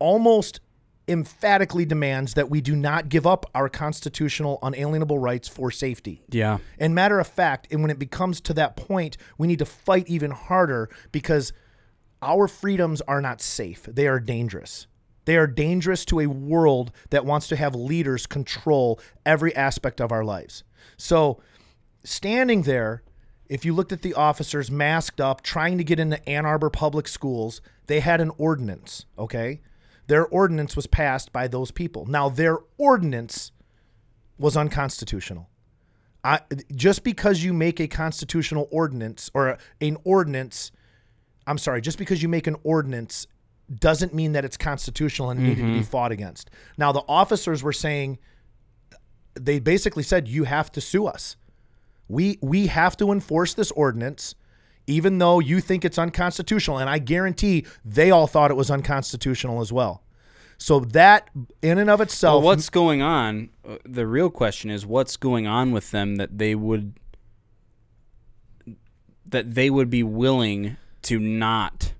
almost 0.00 0.60
emphatically 1.08 1.86
demands 1.86 2.34
that 2.34 2.50
we 2.50 2.60
do 2.60 2.76
not 2.76 3.08
give 3.08 3.26
up 3.26 3.46
our 3.54 3.68
constitutional 3.68 4.58
unalienable 4.62 5.18
rights 5.18 5.48
for 5.48 5.70
safety. 5.70 6.22
yeah. 6.28 6.58
And 6.78 6.94
matter 6.94 7.18
of 7.18 7.26
fact, 7.26 7.66
and 7.70 7.80
when 7.80 7.90
it 7.90 7.98
becomes 7.98 8.40
to 8.42 8.54
that 8.54 8.76
point, 8.76 9.16
we 9.38 9.46
need 9.46 9.58
to 9.60 9.64
fight 9.64 10.06
even 10.08 10.30
harder 10.30 10.90
because 11.10 11.52
our 12.20 12.46
freedoms 12.46 13.00
are 13.02 13.22
not 13.22 13.40
safe. 13.40 13.84
They 13.84 14.06
are 14.06 14.20
dangerous. 14.20 14.86
They 15.24 15.36
are 15.36 15.46
dangerous 15.46 16.04
to 16.06 16.20
a 16.20 16.26
world 16.26 16.90
that 17.10 17.24
wants 17.24 17.48
to 17.48 17.56
have 17.56 17.74
leaders 17.74 18.26
control 18.26 19.00
every 19.24 19.54
aspect 19.54 20.00
of 20.00 20.12
our 20.12 20.24
lives. 20.24 20.64
So, 20.96 21.40
standing 22.04 22.62
there, 22.62 23.02
if 23.48 23.64
you 23.64 23.74
looked 23.74 23.92
at 23.92 24.02
the 24.02 24.14
officers 24.14 24.70
masked 24.70 25.20
up 25.20 25.42
trying 25.42 25.78
to 25.78 25.84
get 25.84 25.98
into 25.98 26.26
Ann 26.28 26.44
Arbor 26.44 26.70
public 26.70 27.08
schools, 27.08 27.60
they 27.86 28.00
had 28.00 28.20
an 28.20 28.30
ordinance, 28.36 29.06
okay? 29.18 29.60
Their 30.06 30.26
ordinance 30.26 30.76
was 30.76 30.86
passed 30.86 31.32
by 31.32 31.48
those 31.48 31.70
people. 31.70 32.06
Now, 32.06 32.28
their 32.28 32.58
ordinance 32.76 33.52
was 34.38 34.56
unconstitutional. 34.56 35.48
I, 36.24 36.40
just 36.74 37.04
because 37.04 37.42
you 37.42 37.52
make 37.52 37.80
a 37.80 37.86
constitutional 37.86 38.68
ordinance 38.70 39.30
or 39.34 39.58
an 39.80 39.96
ordinance, 40.04 40.72
I'm 41.46 41.58
sorry, 41.58 41.80
just 41.80 41.98
because 41.98 42.22
you 42.22 42.28
make 42.28 42.46
an 42.46 42.56
ordinance 42.64 43.26
doesn't 43.74 44.14
mean 44.14 44.32
that 44.32 44.44
it's 44.44 44.56
constitutional 44.56 45.30
and 45.30 45.40
it 45.40 45.42
needed 45.42 45.62
to 45.62 45.66
be 45.68 45.72
mm-hmm. 45.74 45.82
fought 45.82 46.12
against. 46.12 46.50
Now, 46.76 46.92
the 46.92 47.02
officers 47.08 47.62
were 47.62 47.72
saying, 47.72 48.18
they 49.34 49.58
basically 49.58 50.02
said, 50.02 50.26
you 50.26 50.44
have 50.44 50.72
to 50.72 50.80
sue 50.80 51.06
us. 51.06 51.36
We, 52.08 52.38
we 52.40 52.66
have 52.68 52.96
to 52.98 53.12
enforce 53.12 53.54
this 53.54 53.70
ordinance, 53.72 54.34
even 54.86 55.18
though 55.18 55.38
you 55.40 55.60
think 55.60 55.84
it's 55.84 55.98
unconstitutional. 55.98 56.78
And 56.78 56.88
I 56.88 56.98
guarantee 56.98 57.66
they 57.84 58.10
all 58.10 58.26
thought 58.26 58.50
it 58.50 58.56
was 58.56 58.70
unconstitutional 58.70 59.60
as 59.60 59.72
well. 59.72 60.02
So 60.56 60.80
that, 60.80 61.28
in 61.62 61.78
and 61.78 61.88
of 61.88 62.00
itself, 62.00 62.42
Well, 62.42 62.50
what's 62.50 62.68
going 62.70 63.00
on? 63.02 63.50
uh, 63.68 63.76
The 63.84 64.06
real 64.06 64.30
question 64.30 64.70
is 64.70 64.84
what's 64.84 65.16
going 65.16 65.46
on 65.46 65.70
with 65.70 65.90
them 65.92 66.16
that 66.16 66.38
they 66.38 66.54
would 66.54 66.94
that 69.26 69.54
they 69.54 69.68
would 69.68 69.90
be 69.90 70.02
willing 70.02 70.76
to 71.02 71.18
not 71.18 71.92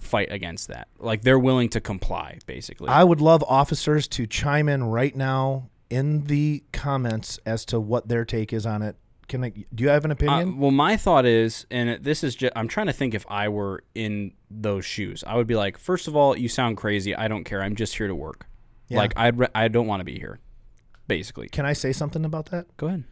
fight 0.00 0.32
against 0.32 0.68
that. 0.68 0.88
Like 0.98 1.22
they're 1.22 1.38
willing 1.38 1.68
to 1.70 1.80
comply, 1.80 2.38
basically. 2.46 2.88
I 2.88 3.04
would 3.04 3.20
love 3.20 3.44
officers 3.46 4.08
to 4.08 4.26
chime 4.26 4.68
in 4.68 4.84
right 4.84 5.14
now 5.14 5.68
in 5.90 6.24
the 6.24 6.64
comments 6.72 7.38
as 7.44 7.64
to 7.66 7.78
what 7.78 8.08
their 8.08 8.24
take 8.24 8.52
is 8.52 8.64
on 8.66 8.82
it. 8.82 8.96
Can 9.28 9.42
I? 9.44 9.50
Do 9.50 9.82
you 9.84 9.88
have 9.90 10.04
an 10.04 10.10
Uh, 10.10 10.14
opinion? 10.14 10.58
well, 10.58 10.70
my 10.70 10.96
thought 10.96 11.24
is, 11.26 11.66
and 11.70 12.02
this 12.04 12.22
is 12.22 12.34
just, 12.34 12.52
I'm 12.56 12.68
trying 12.68 12.86
to 12.86 12.92
think 12.92 13.14
if 13.14 13.24
I 13.28 13.48
were 13.48 13.82
in 13.94 14.32
those 14.50 14.84
shoes. 14.84 15.24
I 15.26 15.36
would 15.36 15.46
be 15.46 15.56
like, 15.56 15.78
first 15.78 16.06
of 16.08 16.14
all, 16.16 16.36
you 16.36 16.48
sound 16.48 16.76
crazy. 16.76 17.14
I 17.14 17.28
don't 17.28 17.44
care. 17.44 17.62
I'm 17.62 17.74
just 17.74 17.96
here 17.96 18.06
to 18.06 18.14
work. 18.14 18.46
Yeah. 18.88 18.98
Like, 18.98 19.14
I'd, 19.16 19.38
re- 19.38 19.48
I 19.54 19.68
don't 19.68 19.86
want 19.86 20.00
to 20.00 20.04
be 20.04 20.18
here, 20.18 20.40
basically. 21.08 21.48
Can 21.48 21.64
I 21.64 21.72
say 21.72 21.92
something 21.92 22.24
about 22.24 22.46
that? 22.50 22.76
Go 22.76 22.88
ahead. 22.88 23.04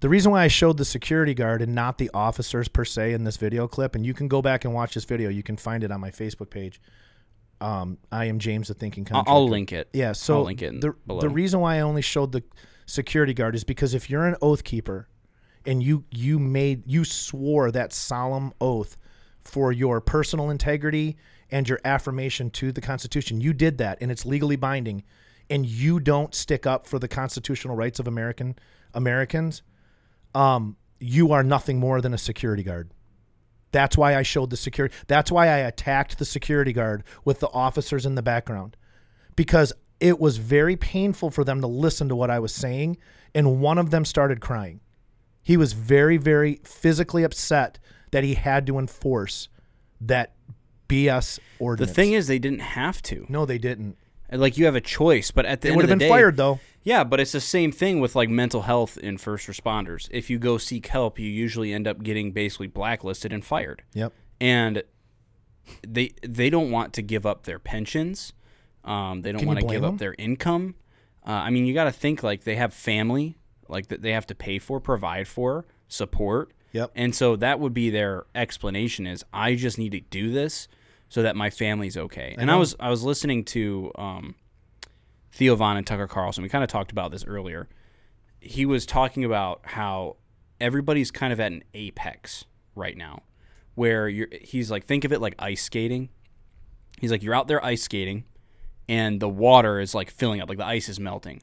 The 0.00 0.08
reason 0.08 0.30
why 0.30 0.42
I 0.44 0.48
showed 0.48 0.76
the 0.76 0.84
security 0.84 1.32
guard 1.34 1.62
and 1.62 1.74
not 1.74 1.98
the 1.98 2.10
officers 2.12 2.68
per 2.68 2.84
se 2.84 3.12
in 3.14 3.24
this 3.24 3.36
video 3.38 3.66
clip, 3.66 3.94
and 3.94 4.04
you 4.06 4.12
can 4.14 4.28
go 4.28 4.42
back 4.42 4.64
and 4.64 4.74
watch 4.74 4.94
this 4.94 5.04
video. 5.04 5.30
You 5.30 5.42
can 5.42 5.56
find 5.56 5.82
it 5.82 5.90
on 5.90 6.00
my 6.00 6.10
Facebook 6.10 6.50
page. 6.50 6.80
Um, 7.62 7.96
I 8.12 8.26
am 8.26 8.38
James 8.38 8.68
the 8.68 8.74
Thinking 8.74 9.06
Contractor. 9.06 9.30
I'll 9.32 9.48
link 9.48 9.72
it. 9.72 9.88
Yeah, 9.94 10.12
so 10.12 10.36
I'll 10.36 10.42
link 10.44 10.60
it 10.60 10.78
the, 10.82 10.92
below. 11.06 11.20
the 11.20 11.30
reason 11.30 11.60
why 11.60 11.76
I 11.76 11.80
only 11.80 12.02
showed 12.02 12.32
the 12.32 12.44
security 12.84 13.32
guard 13.32 13.54
is 13.54 13.64
because 13.64 13.94
if 13.94 14.10
you're 14.10 14.26
an 14.26 14.36
oath 14.42 14.62
keeper 14.62 15.08
and 15.66 15.82
you 15.82 16.04
you 16.10 16.38
made 16.38 16.82
you 16.86 17.04
swore 17.04 17.70
that 17.70 17.92
solemn 17.92 18.52
oath 18.60 18.96
for 19.40 19.72
your 19.72 20.00
personal 20.00 20.50
integrity 20.50 21.16
and 21.50 21.68
your 21.68 21.80
affirmation 21.84 22.50
to 22.50 22.72
the 22.72 22.80
Constitution, 22.80 23.40
you 23.40 23.52
did 23.52 23.78
that 23.78 23.98
and 24.00 24.10
it's 24.10 24.26
legally 24.26 24.56
binding, 24.56 25.04
and 25.48 25.66
you 25.66 26.00
don't 26.00 26.34
stick 26.34 26.66
up 26.66 26.86
for 26.86 26.98
the 26.98 27.08
constitutional 27.08 27.76
rights 27.76 27.98
of 27.98 28.08
American 28.08 28.56
Americans, 28.94 29.62
um, 30.34 30.76
you 30.98 31.32
are 31.32 31.42
nothing 31.42 31.78
more 31.78 32.00
than 32.00 32.14
a 32.14 32.18
security 32.18 32.62
guard. 32.62 32.90
That's 33.72 33.96
why 33.96 34.16
I 34.16 34.22
showed 34.22 34.50
the 34.50 34.56
security. 34.56 34.94
That's 35.06 35.30
why 35.30 35.46
I 35.46 35.58
attacked 35.58 36.18
the 36.18 36.24
security 36.24 36.72
guard 36.72 37.04
with 37.24 37.40
the 37.40 37.48
officers 37.48 38.06
in 38.06 38.14
the 38.14 38.22
background 38.22 38.76
because 39.34 39.72
it 40.00 40.18
was 40.18 40.38
very 40.38 40.76
painful 40.76 41.30
for 41.30 41.44
them 41.44 41.60
to 41.60 41.66
listen 41.66 42.08
to 42.08 42.16
what 42.16 42.30
I 42.30 42.38
was 42.38 42.54
saying. 42.54 42.96
And 43.34 43.60
one 43.60 43.78
of 43.78 43.90
them 43.90 44.04
started 44.04 44.40
crying. 44.40 44.80
He 45.46 45.56
was 45.56 45.74
very, 45.74 46.16
very 46.16 46.58
physically 46.64 47.22
upset 47.22 47.78
that 48.10 48.24
he 48.24 48.34
had 48.34 48.66
to 48.66 48.80
enforce 48.80 49.48
that 50.00 50.32
BS 50.88 51.38
ordinance. 51.60 51.88
The 51.88 51.94
thing 51.94 52.14
is, 52.14 52.26
they 52.26 52.40
didn't 52.40 52.62
have 52.62 53.00
to. 53.02 53.26
no, 53.28 53.46
they 53.46 53.56
didn't. 53.56 53.96
Like, 54.32 54.58
you 54.58 54.64
have 54.64 54.74
a 54.74 54.80
choice, 54.80 55.30
but 55.30 55.46
at 55.46 55.60
the 55.60 55.68
They 55.68 55.70
end 55.70 55.76
would 55.76 55.84
of 55.84 55.90
have 55.90 55.98
the 56.00 56.02
been 56.02 56.08
day, 56.08 56.12
fired 56.12 56.36
though. 56.36 56.58
Yeah, 56.82 57.04
but 57.04 57.20
it's 57.20 57.30
the 57.30 57.40
same 57.40 57.70
thing 57.70 58.00
with 58.00 58.16
like 58.16 58.28
mental 58.28 58.62
health 58.62 58.98
in 58.98 59.18
first 59.18 59.46
responders. 59.46 60.08
If 60.10 60.30
you 60.30 60.40
go 60.40 60.58
seek 60.58 60.88
help, 60.88 61.16
you 61.20 61.28
usually 61.30 61.72
end 61.72 61.86
up 61.86 62.02
getting 62.02 62.32
basically 62.32 62.66
blacklisted 62.66 63.32
and 63.32 63.44
fired. 63.44 63.84
Yep. 63.94 64.12
And 64.40 64.82
they 65.86 66.10
they 66.26 66.50
don't 66.50 66.72
want 66.72 66.92
to 66.94 67.02
give 67.02 67.24
up 67.24 67.44
their 67.44 67.60
pensions. 67.60 68.32
Um, 68.84 69.22
they 69.22 69.30
don't 69.30 69.46
want 69.46 69.60
to 69.60 69.66
give 69.66 69.82
them? 69.82 69.94
up 69.94 69.98
their 70.00 70.16
income. 70.18 70.74
Uh, 71.24 71.30
I 71.30 71.50
mean, 71.50 71.66
you 71.66 71.72
got 71.74 71.84
to 71.84 71.92
think 71.92 72.24
like 72.24 72.42
they 72.42 72.56
have 72.56 72.74
family, 72.74 73.36
like 73.68 73.88
that 73.88 74.02
they 74.02 74.12
have 74.12 74.26
to 74.26 74.34
pay 74.34 74.58
for, 74.58 74.80
provide 74.80 75.28
for, 75.28 75.66
support. 75.88 76.52
Yep. 76.72 76.92
And 76.94 77.14
so 77.14 77.36
that 77.36 77.60
would 77.60 77.74
be 77.74 77.90
their 77.90 78.26
explanation: 78.34 79.06
is 79.06 79.24
I 79.32 79.54
just 79.54 79.78
need 79.78 79.92
to 79.92 80.00
do 80.00 80.30
this 80.30 80.68
so 81.08 81.22
that 81.22 81.36
my 81.36 81.50
family's 81.50 81.96
okay. 81.96 82.34
and 82.38 82.50
I 82.50 82.56
was 82.56 82.74
I 82.80 82.90
was 82.90 83.02
listening 83.02 83.44
to 83.46 83.92
um, 83.96 84.34
Theo 85.32 85.54
Von 85.54 85.76
and 85.76 85.86
Tucker 85.86 86.06
Carlson. 86.06 86.42
We 86.42 86.48
kind 86.48 86.64
of 86.64 86.70
talked 86.70 86.90
about 86.90 87.10
this 87.10 87.24
earlier. 87.24 87.68
He 88.40 88.66
was 88.66 88.86
talking 88.86 89.24
about 89.24 89.60
how 89.64 90.16
everybody's 90.60 91.10
kind 91.10 91.32
of 91.32 91.40
at 91.40 91.52
an 91.52 91.62
apex 91.74 92.44
right 92.74 92.96
now, 92.96 93.22
where 93.74 94.08
you're. 94.08 94.28
He's 94.42 94.70
like, 94.70 94.84
think 94.84 95.04
of 95.04 95.12
it 95.12 95.20
like 95.20 95.34
ice 95.38 95.62
skating. 95.62 96.08
He's 97.00 97.10
like, 97.10 97.22
you're 97.22 97.34
out 97.34 97.48
there 97.48 97.64
ice 97.64 97.82
skating, 97.82 98.24
and 98.88 99.20
the 99.20 99.28
water 99.28 99.78
is 99.80 99.94
like 99.94 100.10
filling 100.10 100.40
up, 100.40 100.48
like 100.48 100.58
the 100.58 100.66
ice 100.66 100.88
is 100.88 100.98
melting. 100.98 101.42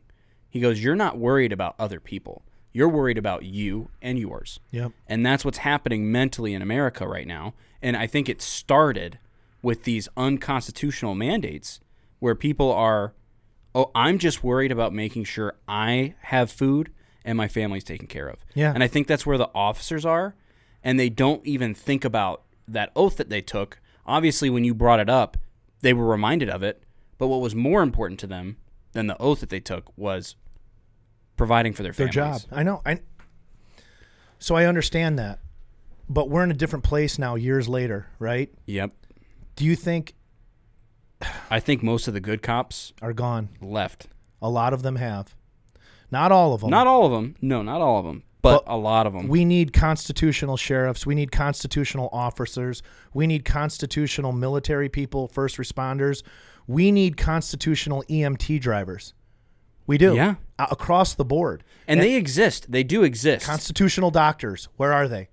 He 0.54 0.60
goes, 0.60 0.84
you're 0.84 0.96
not 0.96 1.18
worried 1.18 1.52
about 1.52 1.74
other 1.80 2.00
people. 2.00 2.44
You're 2.74 2.88
worried 2.88 3.18
about 3.18 3.42
you 3.42 3.90
and 4.04 4.20
yours. 4.20 4.60
Yep. 4.70 4.92
And 5.08 5.26
that's 5.26 5.44
what's 5.44 5.58
happening 5.58 6.12
mentally 6.12 6.54
in 6.54 6.62
America 6.62 7.08
right 7.08 7.26
now. 7.26 7.56
And 7.82 7.98
I 7.98 8.06
think 8.06 8.30
it 8.30 8.40
started 8.40 9.18
with 9.64 9.84
these 9.84 10.08
unconstitutional 10.16 11.16
mandates 11.16 11.80
where 12.20 12.36
people 12.36 12.72
are, 12.72 13.16
oh, 13.74 13.90
I'm 13.96 14.20
just 14.20 14.44
worried 14.44 14.72
about 14.72 14.94
making 14.94 15.24
sure 15.24 15.56
I 15.68 16.14
have 16.22 16.52
food 16.52 16.92
and 17.26 17.36
my 17.36 17.48
family's 17.48 17.84
taken 17.84 18.06
care 18.06 18.28
of. 18.28 18.46
Yeah. 18.54 18.74
And 18.76 18.84
I 18.84 18.88
think 18.88 19.08
that's 19.08 19.26
where 19.26 19.40
the 19.40 19.50
officers 19.56 20.06
are. 20.06 20.36
And 20.84 21.00
they 21.00 21.10
don't 21.10 21.44
even 21.48 21.74
think 21.74 22.06
about 22.06 22.44
that 22.68 22.92
oath 22.96 23.18
that 23.18 23.32
they 23.32 23.42
took. 23.42 23.80
Obviously, 24.06 24.52
when 24.52 24.64
you 24.64 24.76
brought 24.76 25.00
it 25.00 25.10
up, 25.10 25.36
they 25.82 25.94
were 25.94 26.06
reminded 26.06 26.52
of 26.52 26.62
it. 26.62 26.84
But 27.18 27.30
what 27.30 27.42
was 27.42 27.56
more 27.56 27.82
important 27.82 28.20
to 28.20 28.28
them 28.28 28.58
than 28.92 29.08
the 29.08 29.20
oath 29.20 29.40
that 29.40 29.50
they 29.50 29.60
took 29.60 29.92
was 29.98 30.36
providing 31.38 31.74
for 31.74 31.84
their 31.84 31.92
Their 31.92 32.08
job. 32.08 32.42
I 32.52 32.64
know. 32.64 32.82
I 32.86 33.00
So 34.40 34.56
I 34.56 34.66
understand 34.66 35.18
that. 35.20 35.40
But 36.10 36.30
we're 36.30 36.44
in 36.44 36.52
a 36.52 36.56
different 36.56 36.84
place 36.84 37.18
now 37.18 37.36
years 37.36 37.68
later, 37.70 38.08
right? 38.20 38.54
Yep. 38.66 38.92
Do 39.56 39.66
you 39.66 39.76
think 39.76 40.16
I 41.50 41.60
think 41.60 41.82
most 41.84 42.08
of 42.08 42.14
the 42.14 42.20
good 42.20 42.42
cops 42.42 42.94
are 43.02 43.14
gone? 43.14 43.50
left. 43.62 44.08
A 44.42 44.50
lot 44.50 44.74
of 44.74 44.82
them 44.82 44.98
have. 44.98 45.36
Not 46.12 46.32
all 46.32 46.54
of 46.54 46.62
them. 46.62 46.70
Not 46.70 46.86
all 46.86 47.06
of 47.06 47.12
them. 47.12 47.36
No, 47.42 47.62
not 47.64 47.82
all 47.82 47.98
of 47.98 48.06
them, 48.06 48.24
but, 48.42 48.66
But 48.66 48.72
a 48.72 48.76
lot 48.76 49.08
of 49.08 49.14
them. 49.14 49.28
We 49.30 49.46
need 49.46 49.74
constitutional 49.74 50.58
sheriffs. 50.58 51.06
We 51.06 51.16
need 51.16 51.32
constitutional 51.32 52.10
officers. 52.12 52.84
We 53.14 53.26
need 53.26 53.46
constitutional 53.46 54.32
military 54.34 54.90
people, 54.90 55.28
first 55.28 55.58
responders. 55.58 56.22
We 56.68 56.92
need 56.92 57.18
constitutional 57.18 58.04
EMT 58.10 58.60
drivers. 58.62 59.14
We 59.86 59.98
do. 59.98 60.16
Yeah. 60.16 60.36
Across 60.58 61.16
the 61.16 61.26
board. 61.26 61.64
and 61.88 62.00
they 62.00 62.16
exist. 62.16 62.72
They 62.72 62.84
do 62.84 63.04
exist. 63.04 63.46
Constitutional 63.46 64.12
doctors. 64.12 64.70
Where 64.78 64.94
are 64.94 65.08
they? 65.08 65.30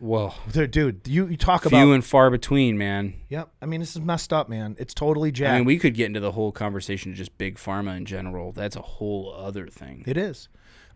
well, 0.00 0.34
dude, 0.50 1.00
you, 1.06 1.26
you 1.28 1.36
talk 1.36 1.62
few 1.62 1.68
about. 1.68 1.92
and 1.92 2.04
far 2.04 2.28
between, 2.30 2.76
man. 2.76 3.14
Yep. 3.30 3.48
I 3.62 3.66
mean, 3.66 3.80
this 3.80 3.96
is 3.96 4.02
messed 4.02 4.34
up, 4.34 4.50
man. 4.50 4.76
It's 4.78 4.92
totally 4.92 5.32
jacked. 5.32 5.52
I 5.52 5.56
mean, 5.56 5.64
we 5.64 5.78
could 5.78 5.94
get 5.94 6.06
into 6.06 6.20
the 6.20 6.32
whole 6.32 6.52
conversation 6.52 7.12
of 7.12 7.16
just 7.16 7.38
big 7.38 7.56
pharma 7.56 7.96
in 7.96 8.04
general. 8.04 8.52
That's 8.52 8.76
a 8.76 8.82
whole 8.82 9.32
other 9.32 9.66
thing. 9.66 10.04
it 10.06 10.18
is. 10.18 10.48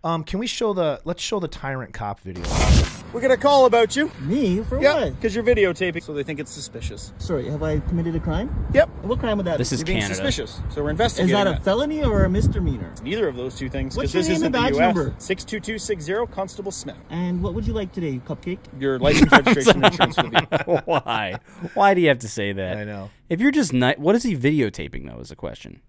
Um, 0.08 0.24
can 0.24 0.38
we 0.38 0.46
show 0.46 0.72
the? 0.72 1.02
Let's 1.04 1.22
show 1.22 1.38
the 1.38 1.48
tyrant 1.48 1.92
cop 1.92 2.20
video. 2.20 2.42
We're 3.12 3.20
gonna 3.20 3.36
call 3.36 3.66
about 3.66 3.94
you. 3.94 4.10
Me? 4.20 4.62
For 4.62 4.80
Yeah, 4.80 5.04
what? 5.04 5.14
because 5.16 5.34
you're 5.34 5.44
videotaping, 5.44 6.02
so 6.02 6.14
they 6.14 6.22
think 6.22 6.40
it's 6.40 6.50
suspicious. 6.50 7.12
Sorry, 7.18 7.46
have 7.50 7.62
I 7.62 7.80
committed 7.80 8.14
a 8.16 8.20
crime? 8.20 8.48
Yep. 8.72 8.88
What 9.02 9.18
crime 9.18 9.36
would 9.36 9.44
that 9.46 9.58
be? 9.58 9.58
This 9.58 9.68
be? 9.70 9.74
is 9.74 9.80
You're 9.80 9.84
being 9.86 9.98
Canada. 10.00 10.14
suspicious, 10.14 10.60
so 10.70 10.82
we're 10.82 10.88
investigating. 10.90 11.36
Is 11.36 11.44
that 11.44 11.46
a 11.46 11.60
felony 11.60 12.02
or 12.02 12.24
a 12.24 12.30
misdemeanor? 12.30 12.90
Neither 13.02 13.28
of 13.28 13.36
those 13.36 13.54
two 13.56 13.68
things. 13.68 13.98
What's 13.98 14.12
Because 14.12 14.28
this 14.28 14.28
your 14.28 14.36
isn't 14.36 14.52
name 14.52 14.52
the 14.52 14.66
and 14.66 14.74
badge 14.76 14.78
U.S. 14.80 14.94
number? 14.96 15.14
Six 15.18 15.44
two 15.44 15.60
two 15.60 15.78
six 15.78 16.04
zero, 16.04 16.26
Constable 16.26 16.72
Smith. 16.72 16.96
And 17.10 17.42
what 17.42 17.52
would 17.52 17.66
you 17.66 17.74
like 17.74 17.92
today, 17.92 18.18
cupcake? 18.26 18.60
Your 18.80 18.98
license, 18.98 19.30
registration, 19.32 19.84
and 19.84 19.92
insurance 19.92 20.16
will 20.16 20.30
be. 20.30 20.82
Why? 20.86 21.38
Why 21.74 21.92
do 21.92 22.00
you 22.00 22.08
have 22.08 22.20
to 22.20 22.28
say 22.28 22.52
that? 22.54 22.78
I 22.78 22.84
know. 22.84 23.10
If 23.28 23.40
you're 23.42 23.50
just 23.50 23.74
ni- 23.74 23.94
what 23.98 24.14
is 24.14 24.22
he 24.22 24.34
videotaping 24.34 25.06
though? 25.06 25.20
Is 25.20 25.28
the 25.28 25.36
question. 25.36 25.82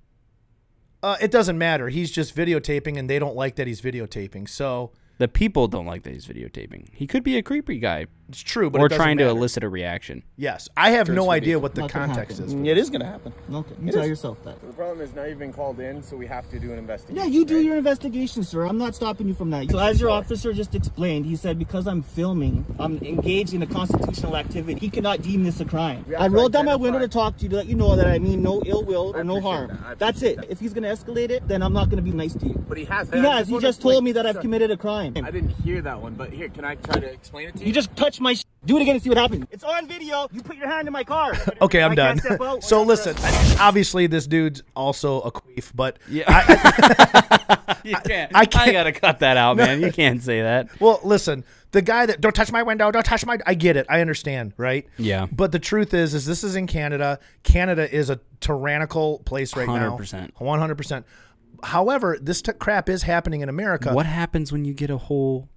Uh, 1.01 1.15
it 1.22 1.32
doesn't 1.32 1.58
matter. 1.58 1.89
He's 1.89 2.12
just 2.12 2.36
videotaping, 2.36 2.98
and 2.98 3.10
they 3.10 3.20
don't 3.20 3.36
like 3.36 3.56
that 3.56 3.68
he's 3.68 3.82
videotaping. 3.82 4.50
So 4.50 4.91
The 5.18 5.27
people 5.27 5.68
don't 5.68 5.86
like 5.86 6.03
that 6.03 6.13
he's 6.13 6.25
videotaping. 6.25 6.88
He 6.94 7.06
could 7.06 7.24
be 7.24 7.38
a 7.38 7.44
creepy 7.44 7.77
guy, 7.77 8.08
it's 8.29 8.41
true, 8.41 8.69
but 8.69 8.79
or 8.79 8.86
it 8.86 8.89
doesn't 8.89 9.03
trying 9.03 9.17
to 9.17 9.27
elicit 9.27 9.63
a 9.63 9.69
reaction. 9.69 10.21
Yes, 10.38 10.69
I 10.77 10.91
have 10.91 11.09
no 11.09 11.31
idea 11.31 11.57
what 11.57 11.74
the 11.74 11.88
context 11.88 12.39
is. 12.39 12.53
It 12.53 12.77
is 12.77 12.91
gonna 12.91 13.05
happen. 13.05 13.33
Okay, 13.51 13.74
you 13.81 13.91
tell 13.91 14.05
yourself 14.05 14.43
that. 14.43 14.62
The 14.62 14.74
problem 14.74 15.01
is 15.01 15.13
now 15.15 15.24
you've 15.24 15.39
been 15.39 15.51
called 15.51 15.79
in, 15.79 16.03
so 16.03 16.15
we 16.15 16.27
have 16.27 16.48
to 16.51 16.59
do 16.59 16.71
an 16.71 16.77
investigation. 16.77 17.15
Yeah, 17.15 17.25
you 17.25 17.43
do 17.43 17.55
right? 17.55 17.65
your 17.65 17.77
investigation, 17.77 18.43
sir. 18.43 18.65
I'm 18.65 18.77
not 18.77 18.93
stopping 18.93 19.27
you 19.27 19.33
from 19.33 19.50
that. 19.50 19.71
So, 19.71 19.79
as 19.79 20.00
your 20.00 20.12
officer 20.12 20.53
just 20.53 20.75
explained, 20.75 21.25
he 21.25 21.36
said 21.36 21.57
because 21.57 21.88
I'm 21.88 22.03
filming, 22.03 22.65
I'm 22.77 23.00
engaged 23.00 23.55
in 23.55 23.63
a 23.63 23.67
constitutional 23.67 24.38
activity. 24.38 24.79
He 24.79 24.91
cannot 24.91 25.24
deem 25.24 25.43
this 25.43 25.59
a 25.59 25.65
crime. 25.65 26.05
I 26.17 26.27
rolled 26.27 26.53
down 26.53 26.65
my 26.65 26.75
window 26.75 27.00
to 27.00 27.07
talk 27.07 27.38
to 27.38 27.43
you 27.43 27.50
to 27.50 27.55
let 27.55 27.65
you 27.65 27.75
know 27.75 27.95
that 27.95 28.05
I 28.05 28.19
mean 28.19 28.43
no 28.43 28.62
ill 28.63 28.83
will 28.83 29.15
or 29.15 29.24
no 29.24 29.41
harm. 29.41 29.69
that. 29.69 29.98
That's 29.98 30.21
it. 30.21 30.45
If 30.50 30.59
he's 30.59 30.74
gonna 30.74 30.89
escalate 30.89 31.31
it, 31.31 31.48
then 31.48 31.63
I'm 31.63 31.74
not 31.74 31.89
gonna 31.89 32.03
be 32.03 32.12
nice 32.12 32.36
to 32.36 32.45
you. 32.45 32.63
But 32.67 32.77
he 32.77 32.86
has. 32.86 33.09
He 33.09 33.19
has. 33.19 33.48
He 33.48 33.57
just 33.57 33.81
told 33.81 34.03
me 34.03 34.12
that 34.12 34.27
I've 34.27 34.39
committed 34.39 34.69
a 34.69 34.77
crime. 34.77 35.13
I 35.17 35.31
didn't 35.31 35.50
hear 35.50 35.81
that 35.81 36.00
one, 36.00 36.13
but 36.13 36.29
here, 36.29 36.50
can 36.50 36.63
I 36.63 36.75
try 36.75 37.00
to 37.00 37.12
explain 37.12 37.48
it 37.48 37.53
to 37.55 37.62
you? 37.62 37.67
You 37.67 37.74
just 37.74 37.95
touched 37.95 38.18
my. 38.19 38.33
Sh- 38.33 38.43
Do 38.65 38.77
it 38.77 38.81
again 38.81 38.95
and 38.95 39.03
see 39.03 39.09
what 39.09 39.17
happens. 39.17 39.45
It's 39.51 39.63
on 39.63 39.88
video. 39.88 40.27
You 40.31 40.41
put 40.41 40.57
your 40.57 40.67
hand 40.67 40.88
in 40.88 40.91
my 40.93 41.03
car. 41.03 41.33
Okay, 41.61 41.81
I'm 41.81 41.91
I 41.91 41.95
done. 41.95 42.19
can't 42.19 42.25
step 42.35 42.41
out 42.41 42.63
so 42.63 42.83
listen, 42.83 43.15
the- 43.15 43.57
obviously 43.59 44.07
this 44.07 44.27
dude's 44.27 44.63
also 44.75 45.21
a 45.21 45.31
queef, 45.31 45.71
but 45.75 45.99
Yeah, 46.09 46.23
I, 46.27 47.77
you 47.83 47.95
can't. 47.97 48.35
I 48.35 48.39
I, 48.41 48.45
can't- 48.45 48.71
gotta 48.71 48.91
cut 48.91 49.19
that 49.19 49.38
out, 49.38 49.57
man. 49.57 49.81
You 49.81 49.91
can't 49.91 50.21
say 50.23 50.41
that. 50.41 50.69
well, 50.79 50.99
listen, 51.03 51.43
the 51.71 51.81
guy 51.81 52.05
that 52.05 52.21
don't 52.21 52.33
touch 52.35 52.51
my 52.51 52.63
window, 52.63 52.91
don't 52.91 53.03
touch 53.05 53.25
my. 53.25 53.38
I 53.45 53.53
get 53.55 53.77
it, 53.77 53.85
I 53.89 54.01
understand, 54.01 54.53
right? 54.57 54.88
Yeah. 54.97 55.27
But 55.31 55.51
the 55.51 55.59
truth 55.59 55.93
is, 55.93 56.13
is 56.13 56.25
this 56.25 56.43
is 56.43 56.55
in 56.55 56.65
Canada. 56.67 57.19
Canada 57.43 57.93
is 57.93 58.09
a 58.09 58.19
tyrannical 58.39 59.19
place 59.19 59.55
right 59.55 59.67
now. 59.67 59.95
100%. 59.97 60.31
One 60.39 60.59
hundred 60.59 60.75
percent. 60.75 61.05
However, 61.61 62.17
this 62.21 62.41
t- 62.41 62.53
crap 62.53 62.88
is 62.89 63.03
happening 63.03 63.41
in 63.41 63.49
America. 63.49 63.93
What 63.93 64.05
happens 64.05 64.51
when 64.51 64.63
you 64.65 64.73
get 64.73 64.89
a 64.89 64.97
whole 64.97 65.49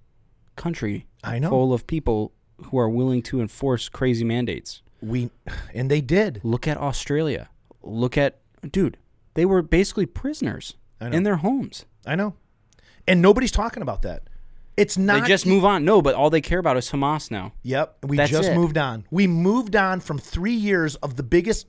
country 0.55 1.07
I 1.23 1.39
know. 1.39 1.49
full 1.49 1.73
of 1.73 1.87
people 1.87 2.33
who 2.63 2.77
are 2.77 2.89
willing 2.89 3.21
to 3.23 3.41
enforce 3.41 3.89
crazy 3.89 4.23
mandates? 4.23 4.81
we 5.03 5.29
and 5.73 5.91
they 5.91 6.01
did. 6.01 6.39
Look 6.43 6.67
at 6.67 6.77
Australia. 6.77 7.49
Look 7.81 8.17
at 8.17 8.39
dude. 8.69 8.97
They 9.33 9.45
were 9.45 9.61
basically 9.61 10.05
prisoners 10.05 10.75
in 11.01 11.23
their 11.23 11.37
homes. 11.37 11.85
I 12.05 12.15
know, 12.15 12.35
and 13.07 13.21
nobody's 13.21 13.51
talking 13.51 13.83
about 13.83 14.03
that. 14.03 14.23
It's 14.77 14.97
not. 14.97 15.21
They 15.21 15.27
just 15.27 15.45
move 15.45 15.65
on. 15.65 15.85
No, 15.85 16.01
but 16.01 16.15
all 16.15 16.29
they 16.29 16.41
care 16.41 16.59
about 16.59 16.77
is 16.77 16.89
Hamas 16.89 17.29
now. 17.29 17.53
Yep, 17.63 17.97
we 18.07 18.17
That's 18.17 18.31
just 18.31 18.49
it. 18.49 18.55
moved 18.55 18.77
on. 18.77 19.05
We 19.11 19.27
moved 19.27 19.75
on 19.75 19.99
from 19.99 20.17
three 20.17 20.53
years 20.53 20.95
of 20.95 21.15
the 21.15 21.23
biggest, 21.23 21.67